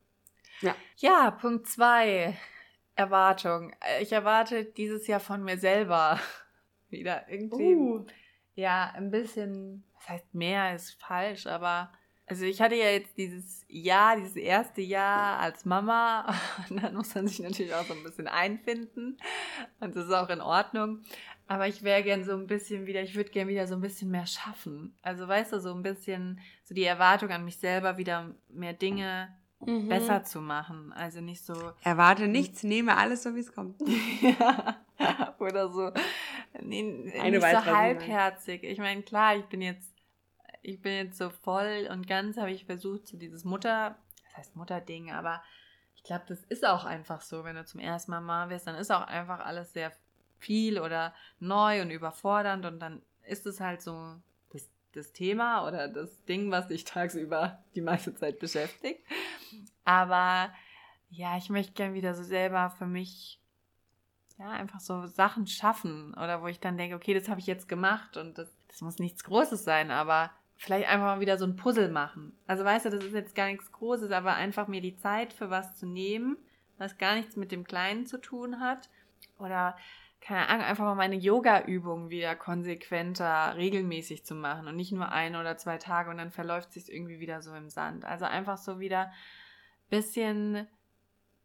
[0.61, 2.35] Ja, ja Punkt zwei.
[2.99, 3.73] Erwartung.
[4.01, 6.19] Ich erwarte dieses Jahr von mir selber
[6.89, 7.75] wieder irgendwie.
[7.75, 8.05] Uh.
[8.55, 11.91] Ja, ein bisschen, was heißt mehr ist falsch, aber
[12.25, 16.33] also ich hatte ja jetzt dieses Jahr, dieses erste Jahr als Mama
[16.69, 19.17] und dann muss man sich natürlich auch so ein bisschen einfinden
[19.79, 21.01] und das ist auch in Ordnung.
[21.47, 24.11] Aber ich wäre gern so ein bisschen wieder, ich würde gern wieder so ein bisschen
[24.11, 24.95] mehr schaffen.
[25.01, 29.35] Also weißt du, so ein bisschen, so die Erwartung an mich selber, wieder mehr Dinge
[29.65, 29.89] mhm.
[29.89, 30.93] besser zu machen.
[30.93, 31.55] Also nicht so.
[31.83, 33.81] Erwarte nichts, nehme alles so, wie es kommt.
[34.21, 34.77] ja.
[35.39, 35.91] Oder so.
[36.61, 38.63] Nee, Eine nicht weiß, so halbherzig.
[38.63, 39.88] Ich meine, klar, ich bin jetzt,
[40.61, 44.55] ich bin jetzt so voll und ganz habe ich versucht, so dieses Mutter, das heißt
[44.55, 45.41] Mutterding, aber
[45.95, 48.75] ich glaube, das ist auch einfach so, wenn du zum ersten Mal Mama wirst, dann
[48.75, 49.91] ist auch einfach alles sehr
[50.37, 54.15] viel oder neu und überfordernd und dann ist es halt so
[54.51, 59.05] das, das Thema oder das Ding, was dich tagsüber die meiste Zeit beschäftigt.
[59.83, 60.53] Aber
[61.09, 63.39] ja, ich möchte gern wieder so selber für mich
[64.37, 67.67] ja, einfach so Sachen schaffen oder wo ich dann denke, okay, das habe ich jetzt
[67.67, 71.55] gemacht und das, das muss nichts Großes sein, aber vielleicht einfach mal wieder so ein
[71.55, 72.37] Puzzle machen.
[72.45, 75.49] Also weißt du, das ist jetzt gar nichts Großes, aber einfach mir die Zeit für
[75.49, 76.37] was zu nehmen,
[76.77, 78.89] was gar nichts mit dem Kleinen zu tun hat
[79.39, 79.77] oder
[80.19, 85.37] keine Ahnung, einfach mal meine Yoga-Übung wieder konsequenter, regelmäßig zu machen und nicht nur ein
[85.37, 88.03] oder zwei Tage und dann verläuft sich irgendwie wieder so im Sand.
[88.03, 89.13] Also einfach so wieder
[89.89, 90.67] bisschen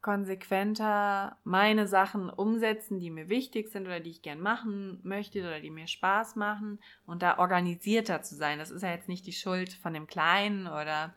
[0.05, 5.61] konsequenter meine Sachen umsetzen, die mir wichtig sind oder die ich gern machen möchte oder
[5.61, 8.59] die mir Spaß machen und da organisierter zu sein.
[8.59, 11.15] Das ist ja jetzt nicht die Schuld von dem Kleinen oder,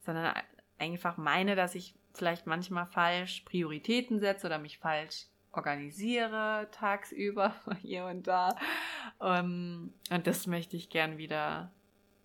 [0.00, 0.32] sondern
[0.78, 8.06] einfach meine, dass ich vielleicht manchmal falsch Prioritäten setze oder mich falsch organisiere tagsüber hier
[8.06, 8.56] und da.
[9.18, 11.70] Um, und das möchte ich gern wieder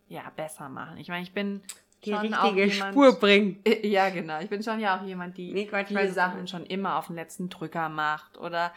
[0.08, 1.00] ja besser machen.
[1.00, 1.64] Ich meine, ich bin
[2.08, 3.64] die schon richtige jemand, Spur bringen.
[3.84, 4.40] Ja, genau.
[4.40, 7.16] Ich bin schon ja auch jemand, die nee, Gott, viele Sachen schon immer auf den
[7.16, 8.72] letzten Drücker macht oder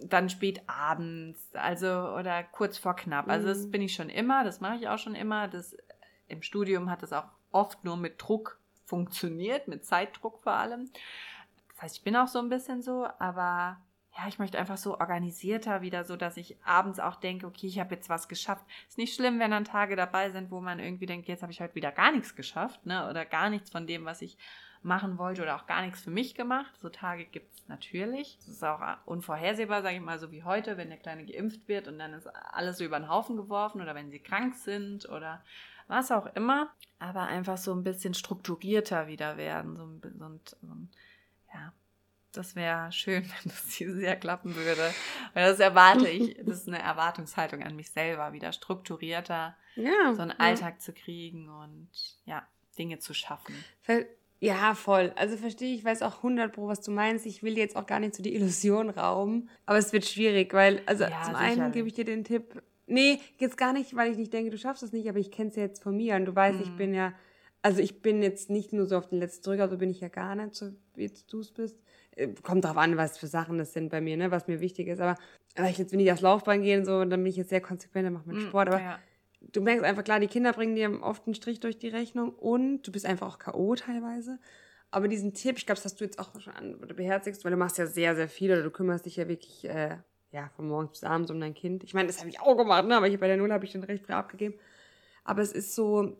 [0.00, 3.28] dann spät abends, also oder kurz vor knapp.
[3.28, 3.70] Also das mhm.
[3.70, 5.48] bin ich schon immer, das mache ich auch schon immer.
[5.48, 5.76] Das
[6.28, 10.90] im Studium hat das auch oft nur mit Druck funktioniert, mit Zeitdruck vor allem.
[11.74, 13.78] Das heißt, ich bin auch so ein bisschen so, aber
[14.18, 17.78] ja, ich möchte einfach so organisierter wieder, so dass ich abends auch denke, okay, ich
[17.78, 18.64] habe jetzt was geschafft.
[18.88, 21.60] Ist nicht schlimm, wenn dann Tage dabei sind, wo man irgendwie denkt, jetzt habe ich
[21.60, 23.08] heute wieder gar nichts geschafft, ne?
[23.08, 24.36] Oder gar nichts von dem, was ich
[24.82, 26.76] machen wollte oder auch gar nichts für mich gemacht.
[26.80, 28.38] So Tage gibt es natürlich.
[28.38, 31.86] Das ist auch unvorhersehbar, sage ich mal, so wie heute, wenn der Kleine geimpft wird
[31.86, 35.44] und dann ist alles so über den Haufen geworfen oder wenn sie krank sind oder
[35.86, 36.70] was auch immer.
[36.98, 39.76] Aber einfach so ein bisschen strukturierter wieder werden.
[39.76, 40.90] So ein, so ein, so ein
[41.54, 41.72] ja,
[42.32, 44.92] das wäre schön, wenn das dieses Jahr klappen würde.
[45.34, 50.22] Weil das erwarte ich, das ist eine Erwartungshaltung an mich selber, wieder strukturierter ja, so
[50.22, 50.36] einen ja.
[50.38, 51.88] Alltag zu kriegen und
[52.24, 52.46] ja,
[52.78, 53.54] Dinge zu schaffen.
[54.40, 55.12] Ja, voll.
[55.16, 57.26] Also verstehe ich, weiß auch 100 pro, was du meinst.
[57.26, 60.82] Ich will jetzt auch gar nicht so die Illusion rauben, aber es wird schwierig, weil,
[60.86, 61.60] also ja, zum sicherlich.
[61.60, 64.58] einen gebe ich dir den Tipp, nee, jetzt gar nicht, weil ich nicht denke, du
[64.58, 66.62] schaffst es nicht, aber ich kenne es ja jetzt von mir und du weißt, mhm.
[66.62, 67.14] ich bin ja,
[67.62, 70.08] also ich bin jetzt nicht nur so auf den letzten Drücker, so bin ich ja
[70.08, 71.76] gar nicht, so wie du es bist.
[72.18, 74.88] Äh, kommt drauf an, was für Sachen das sind bei mir, ne, was mir wichtig
[74.88, 75.00] ist.
[75.00, 75.16] Aber
[75.56, 77.60] weil ich jetzt wenn ich aufs Laufbahn gehe und so, dann bin ich jetzt sehr
[77.60, 78.68] konsequent, dann mache mit mm, Sport.
[78.68, 78.98] Aber ja.
[79.40, 82.82] du merkst einfach klar, die Kinder bringen dir oft einen Strich durch die Rechnung und
[82.82, 83.74] du bist einfach auch K.O.
[83.74, 84.38] teilweise.
[84.90, 87.52] Aber diesen Tipp, ich glaube, das hast du jetzt auch schon an, oder beherzigst, weil
[87.52, 89.96] du machst ja sehr, sehr viel oder du kümmerst dich ja wirklich, äh,
[90.30, 91.84] ja, von morgens bis abends um dein Kind.
[91.84, 92.96] Ich meine, das habe ich auch gemacht, ne?
[92.96, 94.54] aber ich, bei der Null habe ich den recht frei abgegeben.
[95.24, 96.16] Aber es ist so,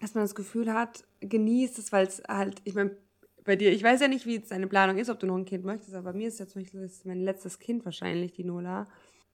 [0.00, 2.96] dass man das Gefühl hat, genießt es, weil es halt, ich meine,
[3.50, 5.44] bei dir, ich weiß ja nicht, wie jetzt deine Planung ist, ob du noch ein
[5.44, 8.44] Kind möchtest, aber bei mir ist ja zum Beispiel das mein letztes Kind wahrscheinlich, die
[8.44, 8.86] Nola.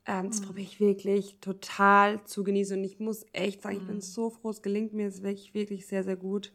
[0.06, 0.46] Ähm, das mhm.
[0.46, 4.00] probiere ich wirklich total zu genießen und ich muss echt sagen, ich bin mhm.
[4.00, 6.54] so froh, es gelingt mir, es ist wirklich, wirklich sehr, sehr gut.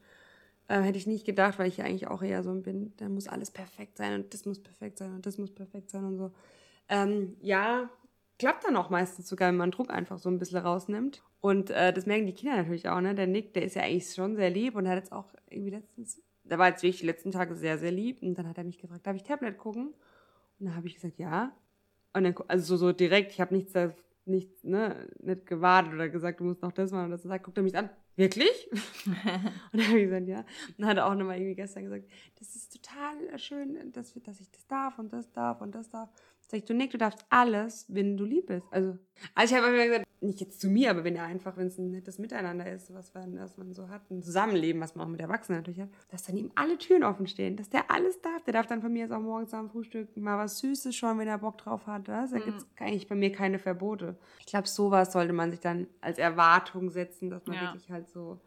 [0.69, 3.27] Ähm, hätte ich nicht gedacht, weil ich ja eigentlich auch eher so bin, da muss
[3.27, 6.31] alles perfekt sein und das muss perfekt sein und das muss perfekt sein und so.
[6.89, 7.91] Ähm, ja,
[8.39, 11.21] klappt dann auch meistens sogar, wenn man Druck einfach so ein bisschen rausnimmt.
[11.41, 13.13] Und äh, das merken die Kinder natürlich auch, ne?
[13.13, 16.23] Der Nick, der ist ja eigentlich schon sehr lieb und hat jetzt auch irgendwie letztens
[16.43, 18.21] der war jetzt wirklich die letzten Tage sehr, sehr lieb.
[18.21, 19.93] Und dann hat er mich gefragt, darf ich Tablet gucken?
[20.59, 21.55] Und dann habe ich gesagt, ja.
[22.13, 23.73] Und dann, also so, so direkt, ich habe nichts,
[24.25, 27.11] nichts, ne, nicht gewartet oder gesagt, du musst noch das machen.
[27.11, 28.69] Und dann guckt er mich an, wirklich?
[29.05, 29.15] und
[29.73, 30.39] dann habe ich gesagt, ja.
[30.39, 32.05] Und dann hat er auch nochmal irgendwie gestern gesagt,
[32.39, 36.09] das ist total schön, dass, dass ich das darf und das darf und das darf.
[36.47, 38.67] Sag ich, du Nick, du darfst alles, wenn du lieb bist.
[38.71, 38.97] Also,
[39.35, 41.79] also ich habe immer gesagt, nicht jetzt zu mir, aber wenn er einfach, wenn es
[41.79, 45.11] ein nettes Miteinander ist, was man, was man so hat, ein Zusammenleben, was man auch
[45.11, 48.43] mit Erwachsenen natürlich hat, dass dann ihm alle Türen offen stehen, dass der alles darf.
[48.43, 51.27] Der darf dann von mir jetzt auch morgens am Frühstück mal was Süßes schon, wenn
[51.27, 52.07] er Bock drauf hat.
[52.07, 52.31] Das?
[52.31, 52.43] Da mhm.
[52.43, 54.15] gibt es eigentlich bei mir keine Verbote.
[54.39, 57.73] Ich glaube, sowas sollte man sich dann als Erwartung setzen, dass man ja.
[57.73, 58.39] wirklich halt so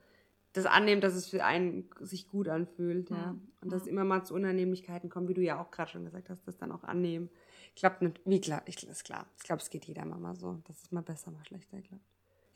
[0.53, 3.33] das annehmen, dass es für einen sich gut anfühlt, ja.
[3.33, 3.49] Mhm.
[3.63, 6.31] Und dass es immer mal zu Unannehmlichkeiten kommt, wie du ja auch gerade schon gesagt
[6.31, 7.31] hast, das dann auch annehmen.
[7.77, 9.27] Klappt nicht, wie klar, ich, ist klar.
[9.37, 12.05] Ich glaube, es geht jeder mal so, dass es mal besser, mal schlechter klappt.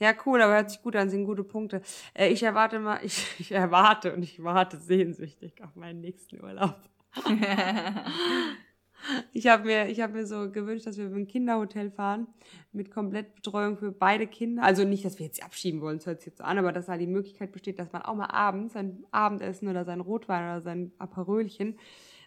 [0.01, 1.83] Ja, cool, aber hört sich gut an, sind gute Punkte.
[2.15, 6.77] Äh, ich erwarte mal, ich, ich erwarte und ich warte sehnsüchtig auf meinen nächsten Urlaub.
[9.33, 12.27] Ich habe mir, hab mir so gewünscht, dass wir in ein Kinderhotel fahren
[12.73, 14.63] mit Komplettbetreuung für beide Kinder.
[14.63, 16.89] Also nicht, dass wir jetzt abschieben wollen, das hört sich jetzt so an, aber dass
[16.89, 20.61] halt die Möglichkeit besteht, dass man auch mal abends sein Abendessen oder sein Rotwein oder
[20.61, 21.79] sein Aperölchen,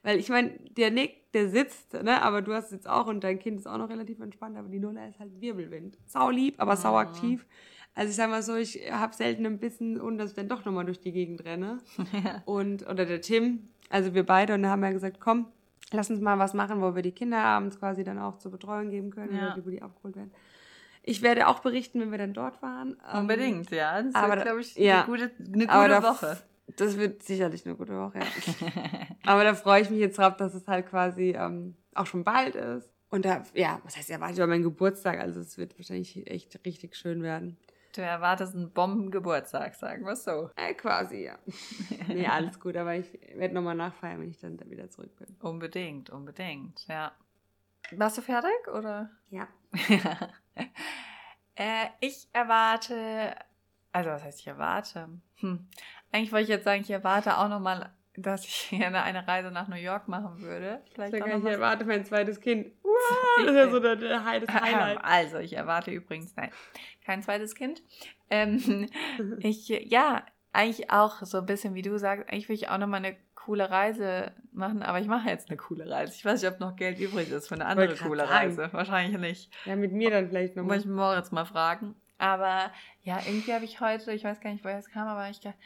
[0.03, 3.39] weil ich meine, der Nick, der sitzt, ne, aber du hast jetzt auch und dein
[3.39, 5.97] Kind ist auch noch relativ entspannt, aber die Nuller ist halt Wirbelwind.
[6.05, 7.01] Sau lieb, aber sau ah.
[7.01, 7.45] aktiv.
[7.93, 10.65] Also ich sag mal so, ich habe selten ein bisschen und dass ich dann doch
[10.65, 11.79] nochmal durch die Gegend renne.
[12.45, 15.47] Und, oder der Tim, also wir beide und da haben wir gesagt, komm,
[15.91, 18.89] lass uns mal was machen, wo wir die Kinder abends quasi dann auch zur Betreuung
[18.89, 19.57] geben können, ja.
[19.61, 20.31] wo die abgeholt werden.
[21.03, 22.95] Ich werde auch berichten, wenn wir dann dort waren.
[23.11, 24.01] Ähm, Unbedingt, ja.
[24.01, 26.37] Das aber wird, glaube ich, ja, eine gute, eine gute Woche.
[26.77, 28.27] Das wird sicherlich eine gute Woche, ja.
[29.25, 32.55] aber da freue ich mich jetzt drauf, dass es halt quasi ähm, auch schon bald
[32.55, 32.89] ist.
[33.09, 36.95] Und da, ja, was heißt, erwarte ich mein Geburtstag, also es wird wahrscheinlich echt richtig
[36.95, 37.57] schön werden.
[37.93, 40.49] Du erwartest einen Bombengeburtstag, sagen wir so.
[40.55, 41.37] Äh, quasi, ja.
[42.07, 45.35] nee, alles gut, aber ich werde nochmal nachfeiern, wenn ich dann wieder zurück bin.
[45.41, 47.11] Unbedingt, unbedingt, ja.
[47.91, 49.09] Warst du fertig, oder?
[49.29, 49.49] Ja.
[51.55, 53.35] äh, ich erwarte,
[53.91, 55.09] also was heißt ich erwarte?
[55.37, 55.67] Hm.
[56.11, 59.67] Eigentlich wollte ich jetzt sagen, ich erwarte auch nochmal dass ich gerne eine Reise nach
[59.67, 60.81] New York machen würde.
[60.93, 62.67] Vielleicht ich, ich erwarte mein zweites Kind.
[62.83, 62.91] Wow,
[63.37, 64.99] das ist ja so der, der Highlight.
[65.01, 66.51] Also, ich erwarte übrigens, nein,
[67.05, 67.81] kein zweites Kind.
[68.29, 68.87] Ähm,
[69.39, 73.03] ich, ja, eigentlich auch so ein bisschen, wie du sagst, eigentlich will ich auch nochmal
[73.03, 76.13] eine coole Reise machen, aber ich mache jetzt eine coole Reise.
[76.13, 78.69] Ich weiß nicht, ob noch Geld übrig ist für eine andere coole Reise.
[78.71, 79.51] Wahrscheinlich nicht.
[79.65, 80.77] Ja, mit mir dann vielleicht nochmal.
[80.77, 81.95] Muss ich Moritz mal fragen.
[82.21, 85.39] Aber ja, irgendwie habe ich heute, ich weiß gar nicht, woher es kam, aber ich
[85.39, 85.57] dachte,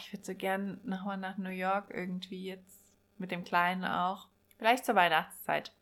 [0.00, 2.80] ich würde so gern nochmal nach New York irgendwie jetzt
[3.18, 4.28] mit dem Kleinen auch.
[4.58, 5.72] Vielleicht zur Weihnachtszeit.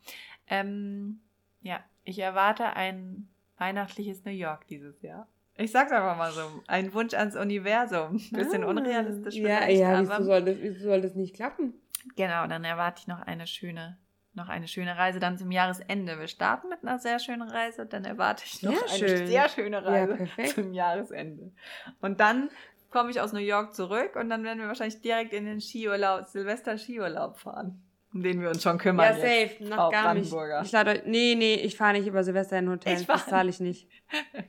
[0.48, 1.20] Ähm,
[1.62, 3.28] ja, ich erwarte ein
[3.58, 5.28] weihnachtliches New York dieses Jahr.
[5.56, 8.16] Ich sag's einfach mal so, ein Wunsch ans Universum.
[8.16, 9.36] Ein bisschen ah, unrealistisch.
[9.36, 11.74] Ja, ja, wieso soll, das, wieso soll das nicht klappen?
[12.16, 13.96] Genau, dann erwarte ich noch eine schöne,
[14.32, 16.18] noch eine schöne Reise dann zum Jahresende.
[16.18, 19.26] Wir starten mit einer sehr schönen Reise, dann erwarte ich noch sehr eine schön.
[19.28, 21.52] sehr schöne Reise ja, zum Jahresende.
[22.00, 22.50] Und dann
[22.94, 26.26] komme ich aus New York zurück und dann werden wir wahrscheinlich direkt in den Skiurlaub,
[26.26, 27.82] Silvester-Skiurlaub fahren
[28.14, 29.06] um den wir uns schon kümmern.
[29.06, 30.32] Ja, safe, jetzt, noch gar nicht.
[30.62, 33.00] Ich lade nee, nee, ich fahre nicht über Silvester in ein Hotel.
[33.00, 33.88] Ich das zahle ich nicht.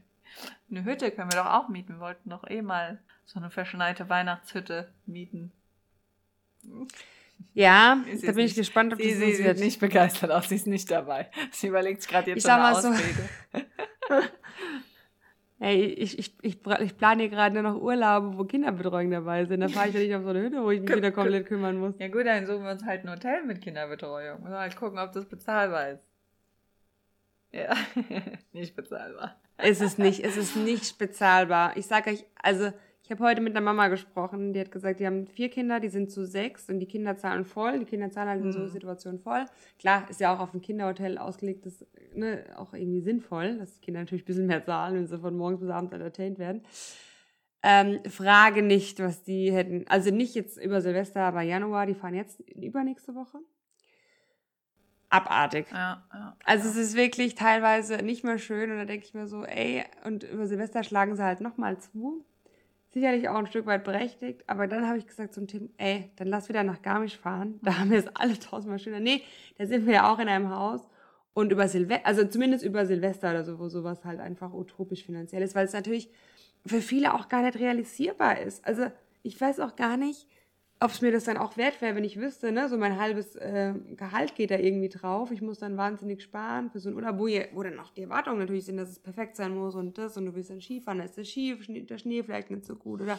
[0.69, 1.93] eine Hütte können wir doch auch mieten.
[1.93, 5.51] Wir wollten doch eh mal so eine verschneite Weihnachtshütte mieten.
[7.55, 10.47] Ja, da bin ich gespannt, ob sie, das sie sieht nicht begeistert aus.
[10.47, 11.31] Sie ist nicht dabei.
[11.51, 13.29] Sie überlegt sich gerade jetzt ich schon eine Ausrede.
[14.07, 14.15] So.
[15.59, 19.61] Ey, ich, ich, ich, ich plane hier gerade noch Urlaube, wo Kinderbetreuung dabei sind.
[19.61, 21.77] Da fahre ich ja nicht auf so eine Hütte, wo ich mich wieder komplett kümmern
[21.77, 21.95] muss.
[21.97, 24.43] Ja gut, dann suchen wir uns halt ein Hotel mit Kinderbetreuung.
[24.43, 26.03] Müssen halt gucken, ob das bezahlbar ist.
[27.53, 27.73] Ja,
[28.51, 29.39] nicht bezahlbar.
[29.63, 31.77] Ist es nicht, es ist nicht bezahlbar.
[31.77, 32.73] Ich sage euch, also
[33.05, 35.89] ich habe heute mit einer Mama gesprochen, die hat gesagt, die haben vier Kinder, die
[35.89, 37.77] sind zu sechs und die Kinder zahlen voll.
[37.77, 38.69] Die Kinder zahlen halt in so mhm.
[38.69, 39.45] Situationen voll.
[39.77, 41.85] Klar, ist ja auch auf ein Kinderhotel ausgelegt, das
[42.15, 45.37] ne, auch irgendwie sinnvoll, dass die Kinder natürlich ein bisschen mehr zahlen, wenn sie von
[45.37, 46.63] morgens bis abends entertained werden.
[47.61, 52.15] Ähm, frage nicht, was die hätten, also nicht jetzt über Silvester, aber Januar, die fahren
[52.15, 53.37] jetzt übernächste Woche.
[55.09, 55.67] Abartig.
[55.71, 56.71] Ja, ja, also ja.
[56.71, 60.23] es ist wirklich teilweise nicht mehr schön und da denke ich mir so, ey, und
[60.23, 62.25] über Silvester schlagen sie halt nochmal zu
[62.95, 66.29] sicherlich auch ein Stück weit berechtigt, aber dann habe ich gesagt zum Tim, ey, dann
[66.29, 69.01] lass wieder nach Garmisch fahren, da haben wir es alle tausendmal schöner.
[69.01, 69.21] Nee,
[69.57, 70.81] da sind wir ja auch in einem Haus
[71.33, 75.43] und über Silvester, also zumindest über Silvester oder so, wo sowas halt einfach utopisch finanziell
[75.43, 76.09] ist, weil es natürlich
[76.65, 78.65] für viele auch gar nicht realisierbar ist.
[78.65, 78.85] Also
[79.23, 80.25] ich weiß auch gar nicht,
[80.79, 83.35] ob es mir das dann auch wert wäre, wenn ich wüsste, ne, so mein halbes
[83.37, 85.31] äh, Gehalt geht da irgendwie drauf.
[85.31, 88.01] Ich muss dann wahnsinnig sparen für so ein Urlaub, wo, ihr, wo dann auch die
[88.01, 90.99] Erwartungen natürlich sind, dass es perfekt sein muss und das und du willst dann Skifahren,
[90.99, 93.17] da ist der Ski, der Schnee vielleicht nicht so gut oder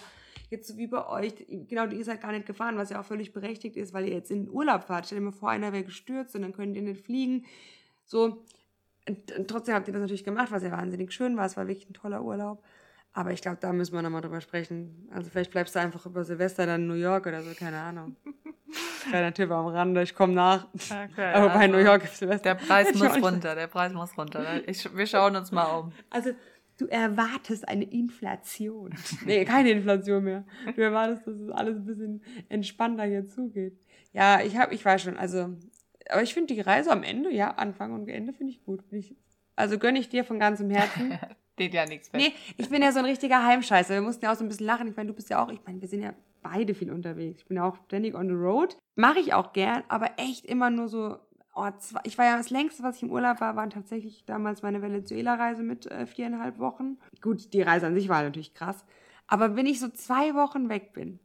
[0.51, 3.33] jetzt so wie bei euch, genau, ihr seid gar nicht gefahren, was ja auch völlig
[3.33, 5.07] berechtigt ist, weil ihr jetzt in den Urlaub fahrt.
[5.07, 7.47] Stell dir mal vor, einer wäre gestürzt und dann könnt ihr nicht fliegen.
[8.05, 8.45] So,
[9.09, 11.47] und trotzdem habt ihr das natürlich gemacht, was ja wahnsinnig schön war.
[11.47, 12.63] Es war wirklich ein toller Urlaub.
[13.17, 15.09] Aber ich glaube, da müssen wir nochmal drüber sprechen.
[15.11, 18.15] Also vielleicht bleibst du einfach über Silvester dann in New York oder so, keine Ahnung.
[19.09, 20.67] Kleiner Tipp am Rande, ich komme nach.
[20.75, 22.55] Okay, Aber bei also New York ist Silvester.
[22.55, 24.69] Der Preis muss runter, der Preis muss runter.
[24.69, 25.93] Ich, wir schauen uns mal um.
[26.11, 26.33] Also
[26.77, 28.95] du erwartest eine Inflation.
[29.25, 30.45] nee, keine Inflation mehr.
[30.75, 33.81] Du erwartest, dass es alles ein bisschen entspannter hier zugeht.
[34.13, 35.57] Ja, ich habe, ich weiß schon, also,
[36.11, 38.83] aber ich finde die Reise am Ende, ja, Anfang und Ende finde ich gut.
[38.91, 39.17] Find ich,
[39.55, 41.19] also gönne ich dir von ganzem Herzen.
[41.57, 42.23] Steht ja nichts fest.
[42.23, 43.95] Nee, ich bin ja so ein richtiger Heimscheißer.
[43.95, 44.89] Wir mussten ja auch so ein bisschen lachen.
[44.89, 47.41] Ich meine, du bist ja auch, ich meine, wir sind ja beide viel unterwegs.
[47.41, 48.77] Ich bin ja auch ständig on the road.
[48.95, 51.17] Mache ich auch gern, aber echt immer nur so,
[51.55, 54.61] oh, zwei, ich war ja das längste, was ich im Urlaub war, waren tatsächlich damals
[54.61, 56.99] meine Venezuela-Reise mit äh, viereinhalb Wochen.
[57.23, 58.85] Gut, die Reise an sich war natürlich krass.
[59.27, 61.21] Aber wenn ich so zwei Wochen weg bin,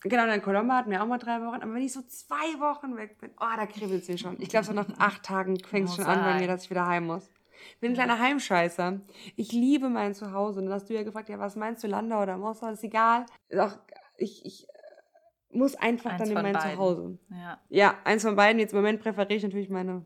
[0.00, 2.96] genau, dann Colombo hatten wir auch mal drei Wochen, aber wenn ich so zwei Wochen
[2.96, 4.40] weg bin, oh, da kribbelt es mir schon.
[4.40, 6.86] Ich glaube, so nach acht Tagen fängt es schon an bei mir, dass ich wieder
[6.86, 7.30] heim muss.
[7.74, 9.00] Ich bin ein kleiner Heimscheißer.
[9.36, 10.60] Ich liebe mein Zuhause.
[10.60, 12.68] Und dann hast du ja gefragt, ja, was meinst du, Landau oder Moskau?
[12.68, 13.26] Ist egal.
[13.48, 13.78] Ist auch,
[14.16, 16.72] ich, ich äh, muss einfach eins dann in mein beiden.
[16.72, 17.18] Zuhause.
[17.30, 17.60] Ja.
[17.68, 18.58] ja, eins von beiden.
[18.58, 20.04] Jetzt im Moment präferiere ich natürlich meine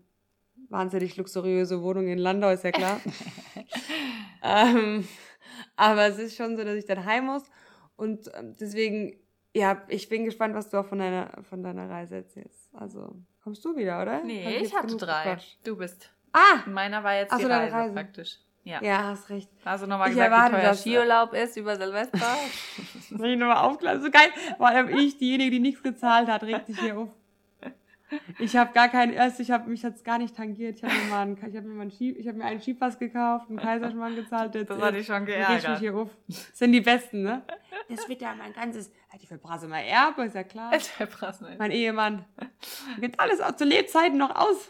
[0.72, 3.00] wahnsinnig luxuriöse Wohnung in Landau, ist ja klar.
[4.42, 5.06] ähm,
[5.76, 7.44] aber es ist schon so, dass ich dann heim muss.
[7.96, 9.16] Und ähm, deswegen,
[9.54, 12.70] ja, ich bin gespannt, was du auch von deiner, von deiner Reise erzählst.
[12.74, 14.24] Also, kommst du wieder, oder?
[14.24, 15.22] Nee, ich, hatte drei.
[15.22, 15.56] Quatsch?
[15.62, 16.10] Du bist.
[16.32, 16.62] Ah!
[16.66, 18.38] Meiner war jetzt Ach die Reise, Reise, praktisch.
[18.64, 18.80] Ja.
[18.80, 19.50] ja, hast recht.
[19.64, 22.18] Also nochmal gesagt, erwarte, wie teuer Skiurlaub ist über Silvester.
[23.10, 24.00] Soll ich nochmal aufklären?
[24.00, 24.30] So geil.
[24.56, 27.08] Vor allem ich, diejenige, die nichts gezahlt hat, regt sich hier auf.
[28.38, 30.76] Ich habe gar keinen, erst, ich habe mich jetzt gar nicht tangiert.
[30.76, 32.60] Ich habe mir mal einen, ich habe mir mal einen Ski, ich habe mir einen
[32.60, 34.54] Skipass gekauft, einen Kaiserschmarrn gezahlt.
[34.54, 35.62] Das hatte ich schon geärgert.
[35.62, 36.10] Ich mich hier auf.
[36.28, 37.42] Das sind die Besten, ne?
[37.88, 40.72] Das wird ja mein ganzes, die verbrasse mal Erbe, ist ja klar.
[40.76, 42.24] Ich verbrasse mein Ehemann.
[43.00, 44.68] Gibt alles auch zu Lebzeiten noch aus.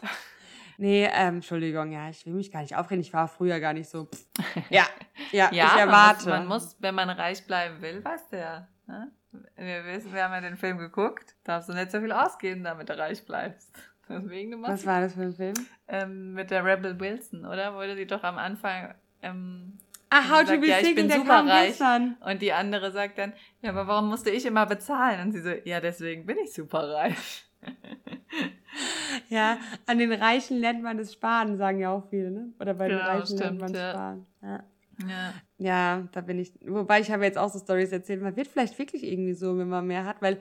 [0.83, 2.99] Nee, ähm, Entschuldigung, ja, ich will mich gar nicht aufregen.
[2.99, 4.09] Ich war früher gar nicht so.
[4.69, 4.85] Ja,
[5.31, 6.29] ja, ja ich erwarte.
[6.29, 8.67] Man muss, man muss, wenn man reich bleiben will, weißt du ja.
[8.87, 9.09] Ne?
[9.55, 11.35] Wir wissen, wir haben ja den Film geguckt.
[11.45, 13.71] Darfst du nicht so viel ausgeben, damit du reich bleibst.
[14.09, 15.53] Deswegen, du Was war das für ein Film?
[15.87, 17.75] Ähm, mit der Rebel Wilson, oder?
[17.75, 18.93] Wurde sie doch am Anfang.
[19.21, 19.79] Ähm,
[20.09, 21.79] Ah, How to be ja, ich bin superreich.
[22.19, 23.31] Und die andere sagt dann,
[23.61, 25.21] ja, aber warum musste ich immer bezahlen?
[25.21, 27.45] Und sie so, ja, deswegen bin ich superreich.
[29.29, 32.53] ja, an den Reichen lernt man das Sparen, sagen ja auch viele, ne?
[32.59, 33.91] Oder bei genau, den Reichen stimmt, lernt man ja.
[33.91, 34.25] Sparen.
[34.41, 34.63] Ja.
[35.07, 35.33] Ja.
[35.57, 36.53] ja, da bin ich.
[36.65, 38.21] Wobei ich habe jetzt auch so Stories erzählt.
[38.21, 40.39] Man wird vielleicht wirklich irgendwie so, wenn man mehr hat, weil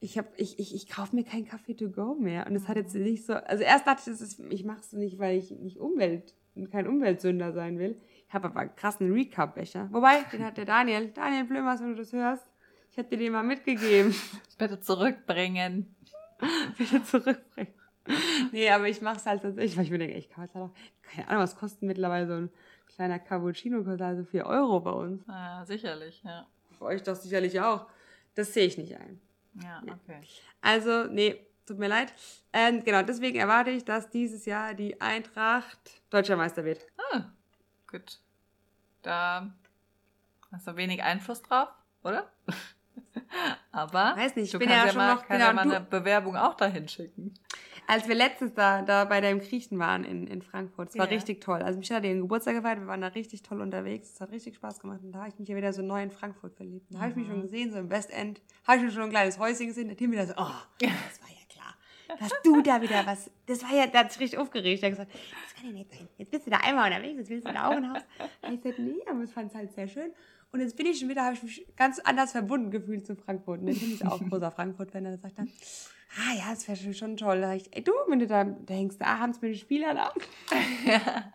[0.00, 2.46] ich habe, ich, ich, ich kaufe mir keinen Kaffee to go mehr.
[2.46, 3.34] Und es hat jetzt nicht so.
[3.34, 6.34] Also erst dachte ich, das ist, ich mache es nicht, weil ich nicht Umwelt,
[6.70, 8.00] kein Umweltsünder sein will.
[8.28, 9.88] Ich habe aber einen krassen Recap-Becher.
[9.90, 11.08] Wobei, den hat der Daniel.
[11.08, 12.44] Daniel Blömers, wenn du das hörst.
[12.90, 14.14] Ich hätte dir den mal mitgegeben.
[14.58, 15.94] Bitte zurückbringen.
[16.78, 17.74] Bitte zurückbringen.
[18.52, 20.70] nee, aber ich mache es halt tatsächlich, weil ich mir denke, ich kann es halt
[20.70, 22.50] auch, keine Ahnung, was kostet mittlerweile so ein
[22.86, 25.26] kleiner Cappuccino, kostet also 4 Euro bei uns.
[25.26, 26.46] Ja, sicherlich, ja.
[26.78, 27.86] Für euch doch sicherlich auch.
[28.34, 29.20] Das sehe ich nicht ein.
[29.62, 30.20] Ja, okay.
[30.60, 32.12] Also, nee, tut mir leid.
[32.52, 36.86] Ähm, genau, deswegen erwarte ich, dass dieses Jahr die Eintracht deutscher Meister wird.
[37.12, 37.24] Ah,
[37.90, 38.20] gut.
[39.02, 39.52] Da
[40.52, 41.68] hast du wenig Einfluss drauf,
[42.02, 42.30] oder?
[43.72, 46.36] Aber Weiß nicht, ich bin kannst ja, schon mal, noch, genau, ja mal eine Bewerbung
[46.36, 47.34] auch dahin schicken.
[47.90, 51.14] Als wir letztens da, da bei deinem Griechen waren in, in Frankfurt, es war ja.
[51.16, 51.62] richtig toll.
[51.62, 54.12] Also mich hat den Geburtstag gefeiert, wir waren da richtig toll unterwegs.
[54.12, 55.00] Es hat richtig Spaß gemacht.
[55.02, 56.86] Und da habe ich mich ja wieder so neu in Frankfurt verliebt.
[56.90, 57.00] Da mhm.
[57.00, 58.42] habe ich mich schon gesehen, so im Westend.
[58.66, 59.88] Habe ich mir schon ein kleines Häuschen gesehen.
[59.88, 60.90] Der Tim wieder so, oh, das
[61.22, 61.74] war ja klar.
[62.20, 64.82] Dass du da wieder was, das war ja, da hat sich richtig aufgeregt.
[64.82, 66.08] Er hat gesagt, das kann ja nicht sein.
[66.18, 68.02] Jetzt bist du da einmal unterwegs, jetzt willst du da auch ein Haus.
[68.42, 70.12] Und ich sagte, nee, aber ich fand es halt sehr schön.
[70.50, 73.60] Und jetzt bin ich schon wieder, habe ich mich ganz anders verbunden gefühlt zu Frankfurt.
[73.60, 75.04] Und der Tim ist auch großer Frankfurt-Fan.
[75.04, 75.50] Der sagt dann,
[76.16, 77.40] ah ja, das wäre schon toll.
[77.40, 80.16] Da ich, ey, du, wenn du da, da hängst, da abends mit den Spielern ab.
[80.86, 81.32] ja.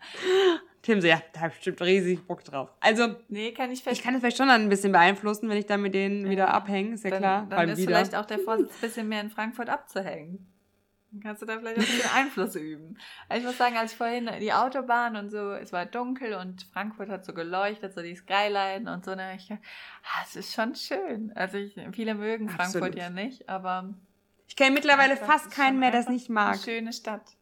[0.82, 2.70] Tim so, ja, da habe ich bestimmt riesig Bock drauf.
[2.80, 5.80] Also, nee, kann ich Ich kann es vielleicht schon ein bisschen beeinflussen, wenn ich dann
[5.80, 6.30] mit denen ja.
[6.30, 7.46] wieder abhänge, ist ja dann, klar.
[7.48, 7.88] Dann ist wieder.
[7.88, 10.53] vielleicht auch der Vorsitz, ein bisschen mehr in Frankfurt abzuhängen.
[11.14, 12.98] Dann kannst du da vielleicht ein bisschen Einfluss üben.
[13.28, 16.64] Also ich muss sagen, als ich vorhin die Autobahn und so, es war dunkel und
[16.72, 20.74] Frankfurt hat so geleuchtet, so die Skyline und so, dann ich, ah, es ist schon
[20.74, 21.30] schön.
[21.36, 22.72] Also ich, viele mögen Absolut.
[22.72, 23.94] Frankfurt ja nicht, aber
[24.48, 26.54] ich kenne mittlerweile fast keinen mehr, der es nicht mag.
[26.54, 27.36] Eine schöne Stadt.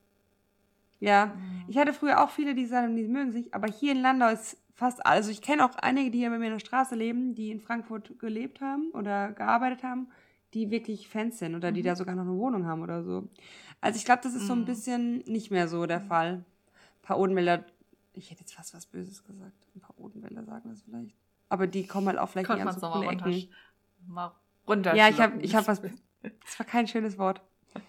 [1.00, 1.64] Ja, mhm.
[1.66, 4.58] ich hatte früher auch viele, die sagen, die mögen sich, aber hier in Landau ist
[4.74, 7.50] fast, also ich kenne auch einige, die hier bei mir in der Straße leben, die
[7.50, 10.12] in Frankfurt gelebt haben oder gearbeitet haben,
[10.54, 11.86] die wirklich Fans sind oder die mhm.
[11.86, 13.28] da sogar noch eine Wohnung haben oder so.
[13.80, 14.64] Also ich glaube, das ist so ein mhm.
[14.66, 16.34] bisschen nicht mehr so der Fall.
[16.34, 17.64] Ein paar Odenwälder,
[18.14, 19.52] ich hätte jetzt fast was Böses gesagt.
[19.74, 21.16] Ein paar Odenwälder sagen das vielleicht.
[21.48, 23.48] Aber die kommen halt auch vielleicht nicht an so coole Ecken.
[24.06, 24.32] Mal
[24.66, 25.82] runter ja, ich habe ich hab was.
[26.22, 27.40] Das war kein schönes Wort.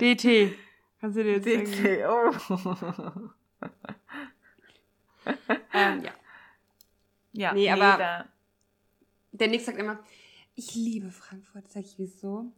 [0.00, 0.52] DT.
[1.00, 2.32] Kannst du dir jetzt DT, oh.
[5.72, 6.10] ähm, ja.
[7.32, 8.24] Ja, Nee, aber- da-
[9.30, 10.00] Der Nick sagt immer,
[10.54, 11.70] ich liebe Frankfurt.
[11.70, 12.52] Sag ich, wieso?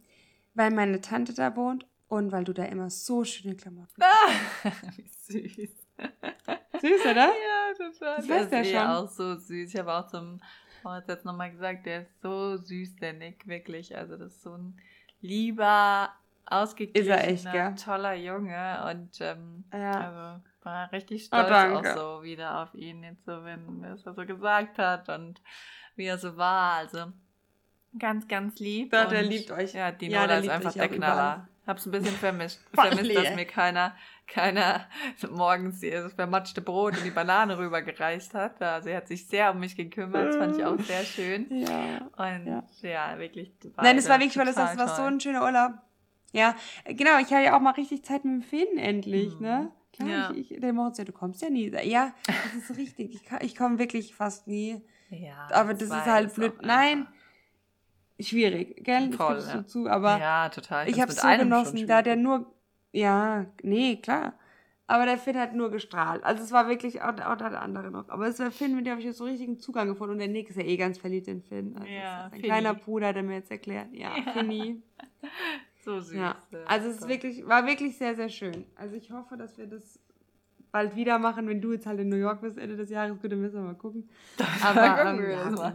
[0.53, 4.97] Weil meine Tante da wohnt und weil du da immer so schöne Klamotten hast.
[4.97, 5.69] Wie süß.
[6.81, 7.27] Süß, oder?
[7.27, 8.15] Ja, total.
[8.17, 8.87] Das der ist eh schon.
[8.87, 9.73] auch so süß.
[9.73, 10.39] Ich habe auch zum
[10.83, 13.95] Moritz jetzt nochmal gesagt, der ist so süß, der Nick, wirklich.
[13.97, 14.77] Also das ist so ein
[15.21, 16.09] lieber,
[16.45, 18.85] ausgeglichener, echt, toller Junge.
[18.91, 19.91] Und ähm, Ja.
[19.91, 21.91] also war richtig Ah, stolz danke.
[21.93, 25.41] auch so wieder auf ihn, jetzt so, wenn was er so gesagt hat und
[25.95, 26.73] wie er so war.
[26.77, 27.11] Also
[27.99, 28.93] ganz, ganz lieb.
[28.93, 29.73] Ja, der liebt euch.
[29.73, 31.47] Ja, die Ja, Nola der ist einfach der Knaller.
[31.67, 32.61] Hab's ein bisschen vermisst.
[32.73, 33.95] Vermisst, dass mir keiner,
[34.27, 34.85] keiner
[35.31, 38.61] morgens das vermatschte Brot und die Banane rübergereicht hat.
[38.61, 40.27] Also er hat sich sehr um mich gekümmert.
[40.29, 41.47] Das fand ich auch sehr schön.
[41.49, 42.07] Ja.
[42.17, 42.63] Und Ja.
[42.83, 43.51] ja, wirklich.
[43.77, 44.45] Nein, es war wirklich toll.
[44.45, 45.71] Das total war so ein schöner Urlaub.
[46.33, 47.17] Ja, genau.
[47.19, 49.41] Ich habe ja auch mal richtig Zeit mit dem Finn endlich, Mhm.
[49.45, 49.71] ne?
[49.93, 50.31] Klar, Ja.
[50.35, 51.71] ich, ich, der Moritz, ja, du kommst ja nie.
[51.83, 53.15] Ja, das ist richtig.
[53.15, 54.81] Ich, ich komme wirklich fast nie.
[55.09, 56.53] Ja, Aber das ist weiß halt blöd.
[56.61, 57.07] Nein,
[58.19, 59.07] schwierig, gell?
[59.09, 59.57] Das Voll, gibst ja.
[59.57, 60.87] du zu, aber ja, total.
[60.89, 62.45] ich find's habe mit so genossen, da der nur,
[62.91, 64.33] ja, nee, klar.
[64.87, 66.23] Aber der Finn hat nur gestrahlt.
[66.23, 68.07] Also es war wirklich auch, auch der andere noch.
[68.09, 70.13] Aber es war Finn, mit dem habe ich jetzt so richtigen Zugang gefunden.
[70.13, 71.75] Und der Nick ist ja eh ganz verliebt in Finn.
[71.75, 72.43] Also Ja, das ein Finny.
[72.43, 73.87] kleiner Bruder, der mir jetzt erklärt.
[73.93, 74.31] Ja, Ja.
[74.33, 74.81] Finny.
[75.83, 76.15] So süß.
[76.15, 76.35] Ja.
[76.67, 78.65] Also es ist wirklich, war wirklich sehr, sehr schön.
[78.75, 79.99] Also ich hoffe, dass wir das
[80.71, 83.19] bald wieder machen, wenn du jetzt halt in New York bist Ende des Jahres.
[83.21, 84.09] Gut, dann müssen wir mal gucken.
[84.63, 85.73] Aber gucken, ähm, ja, das.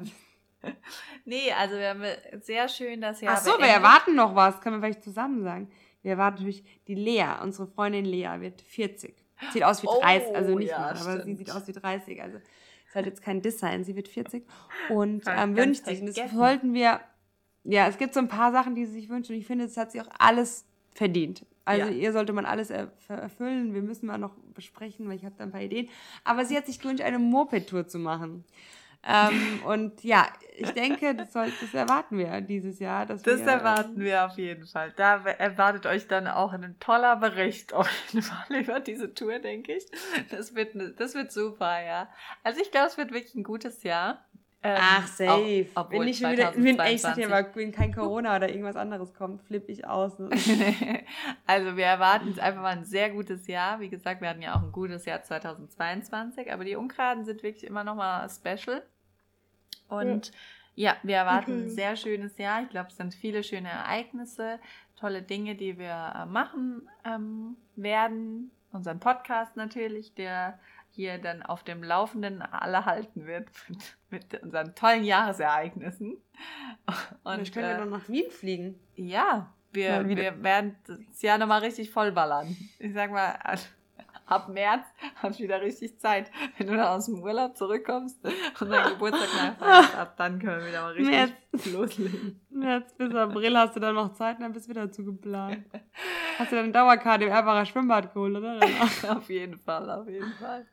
[1.25, 2.03] Nee, also wir haben
[2.43, 4.61] sehr schön das Jahr Ach so, wir erwarten noch was.
[4.61, 5.71] Können wir vielleicht zusammen sagen.
[6.03, 9.15] Wir erwarten natürlich, die Lea, unsere Freundin Lea, wird 40.
[9.53, 12.23] Sieht aus wie Oh, 30, also nicht ja, mal, aber sie sieht aus wie 30.
[12.23, 12.39] Also
[12.87, 13.85] es soll jetzt kein Diss sein.
[13.85, 14.45] Sie wird 40
[14.89, 16.01] und ähm, wünscht sich.
[16.01, 17.01] Und das sollten wir,
[17.65, 19.33] ja, es gibt so ein paar Sachen, die sie sich wünschen.
[19.35, 21.47] Und ich finde, es hat sie auch alles verdient.
[21.65, 21.93] Also Ja.
[21.93, 23.75] ihr sollte man alles er erfüllen.
[23.75, 25.89] Wir müssen mal noch besprechen, weil ich habe da ein paar Ideen.
[26.25, 28.45] Aber sie hat sich gewünscht, eine Moped-Tour zu machen.
[29.07, 30.27] Ähm, und ja,
[30.57, 33.07] ich denke, das, soll, das erwarten wir dieses Jahr.
[33.07, 34.93] Das wir, erwarten wir auf jeden Fall.
[34.95, 39.75] Da erwartet euch dann auch ein toller Bericht auf jeden Fall über diese Tour, denke
[39.75, 39.87] ich.
[40.31, 42.09] Das wird, das wird super, ja.
[42.45, 44.23] Also ich glaube, es wird wirklich ein gutes Jahr.
[44.63, 45.69] Ähm, Ach, safe.
[45.75, 47.29] Auch, obwohl wenn schon wieder, wenn, ey, ich sag dir 2022.
[47.29, 50.19] mal, wenn kein Corona oder irgendwas anderes kommt, flippe ich aus.
[50.19, 50.29] Ne?
[51.47, 53.81] also wir erwarten jetzt einfach mal ein sehr gutes Jahr.
[53.81, 57.65] Wie gesagt, wir hatten ja auch ein gutes Jahr 2022, aber die Unkraden sind wirklich
[57.65, 58.83] immer noch mal special.
[59.89, 60.31] Und
[60.75, 61.71] ja, wir erwarten ein Mhm.
[61.71, 62.63] sehr schönes Jahr.
[62.63, 64.59] Ich glaube, es sind viele schöne Ereignisse,
[64.97, 68.51] tolle Dinge, die wir äh, machen ähm, werden.
[68.73, 70.59] Unseren Podcast natürlich, der
[70.91, 76.17] hier dann auf dem Laufenden alle halten wird mit, mit unseren tollen Jahresereignissen.
[77.23, 78.81] Vielleicht können wir äh, noch nach Wien fliegen.
[78.97, 82.57] ja, wir, wir werden das Jahr nochmal richtig vollballern.
[82.81, 83.39] Ich sag mal,
[84.27, 84.85] ab März
[85.17, 86.31] hast du wieder richtig Zeit.
[86.57, 88.19] Wenn du dann aus dem Urlaub zurückkommst
[88.61, 91.67] und deinen Geburtstag nachfeierst, ab dann können wir wieder mal richtig März.
[91.67, 92.41] loslegen.
[92.51, 95.65] März bis April hast du dann noch Zeit und dann bist du wieder zugeplant.
[96.39, 98.61] Hast du dann eine Dauerkarte im Erbacher Schwimmbad geholt, oder?
[99.09, 100.67] auf jeden Fall, auf jeden Fall.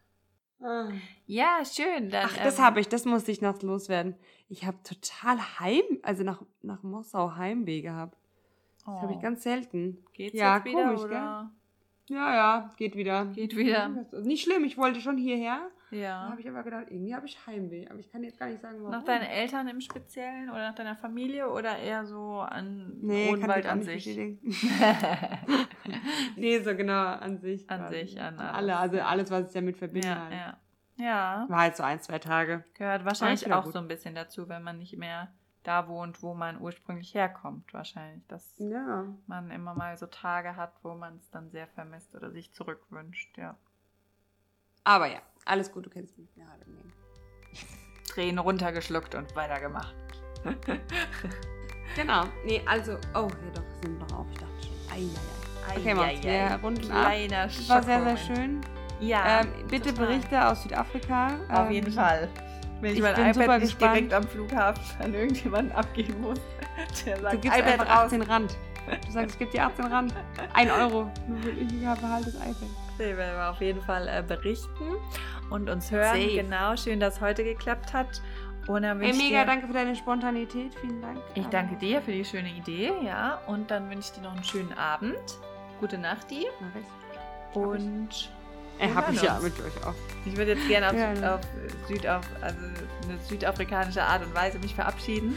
[0.62, 0.90] Ah.
[1.26, 2.10] Ja, schön.
[2.10, 4.16] Dann, Ach, das ähm, habe ich, das musste ich nachts loswerden.
[4.50, 8.18] Ich habe total Heim, also nach, nach Mossau Heimweh gehabt.
[8.86, 10.04] Das habe ich oh, ganz selten.
[10.14, 11.52] Geht's ja, jetzt wieder komisch, oder?
[12.10, 13.26] Ja, ja, geht wieder.
[13.26, 13.90] Geht wieder.
[14.24, 15.70] Nicht schlimm, ich wollte schon hierher.
[15.90, 16.30] Da Ja.
[16.30, 17.88] habe ich aber gedacht, irgendwie habe ich Heimweh.
[17.90, 18.92] Aber ich kann jetzt gar nicht sagen, warum.
[18.92, 23.40] Nach deinen Eltern im Speziellen oder nach deiner Familie oder eher so an Nee, kann
[23.40, 24.06] Odenwald an sich?
[26.36, 27.70] nee, so genau, an sich.
[27.70, 27.96] An quasi.
[28.00, 28.76] sich, an alle.
[28.76, 28.94] alles.
[28.94, 30.08] Also alles, was ich damit verbinde.
[30.08, 30.34] Ja, halt.
[30.34, 30.58] ja.
[31.00, 32.64] Ja, War halt so ein, zwei Tage.
[32.74, 33.74] gehört wahrscheinlich auch gut.
[33.74, 35.32] so ein bisschen dazu, wenn man nicht mehr
[35.62, 38.26] da wohnt, wo man ursprünglich herkommt, wahrscheinlich.
[38.28, 39.06] Dass Ja.
[39.28, 43.38] man immer mal so Tage hat, wo man es dann sehr vermisst oder sich zurückwünscht,
[43.38, 43.56] ja.
[44.84, 46.30] Aber ja, alles gut, du kennst mich.
[46.36, 46.94] Ja, nehmen.
[48.08, 49.96] Tränen runtergeschluckt und weitergemacht.
[51.96, 52.26] Genau.
[52.46, 54.26] Nee, also, oh, ja doch, sind noch auf.
[54.32, 54.72] Ich dachte schon.
[54.92, 55.80] Ei, ei, ei.
[55.80, 57.12] Okay, Max, wir runden ab.
[57.30, 58.62] Das war sehr, sehr schön.
[59.00, 60.08] Ja, ähm, bitte total.
[60.08, 61.40] Berichte aus Südafrika.
[61.50, 62.30] Auf ähm, jeden Fall.
[62.82, 63.96] Wenn ich, ich mein bin iPad super nicht gespannt.
[63.96, 66.40] direkt am Flughafen an irgendjemanden abgeben muss,
[67.06, 68.06] der sagt, Du gibst iPad einfach raus.
[68.06, 68.58] 18 Rand.
[69.06, 70.14] Du sagst, ich gebe dir 18 Rand.
[70.54, 71.12] 1 Euro.
[71.28, 72.87] Nur für behalte das iPad.
[72.98, 74.96] Wir werden auf jeden Fall äh, berichten
[75.50, 76.20] und uns hören.
[76.22, 76.36] Safe.
[76.36, 78.22] Genau, schön, dass heute geklappt hat.
[78.68, 80.74] Und dann Hey, mega, dir, danke für deine Spontanität.
[80.82, 81.20] Vielen Dank.
[81.36, 83.40] Ich danke dir für die schöne Idee, ja.
[83.48, 85.16] Und dann wünsche ich dir noch einen schönen Abend.
[85.80, 86.48] Gute Nacht, die.
[87.54, 88.30] Und
[88.80, 89.94] Äh, hab ich ja mit euch auch.
[90.26, 91.36] ich würde jetzt gerne auf, Ja.
[91.36, 91.42] auf,
[91.88, 92.58] Südaf also
[93.08, 95.36] eine südafrikanische Art und Weise mich verabschieden.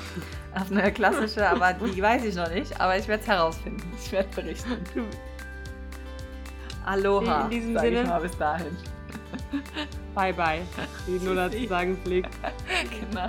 [0.55, 2.79] Auf eine klassische, aber die weiß ich noch nicht.
[2.81, 3.83] Aber ich werde es herausfinden.
[4.03, 4.77] Ich werde berichten.
[6.85, 7.45] Aloha.
[7.45, 8.09] In diesem sag ich Sinne.
[8.09, 8.76] mal bis dahin.
[10.14, 10.61] Bye, bye.
[11.07, 12.31] Wie Nuller zu sagen pflegt.
[13.11, 13.28] genau.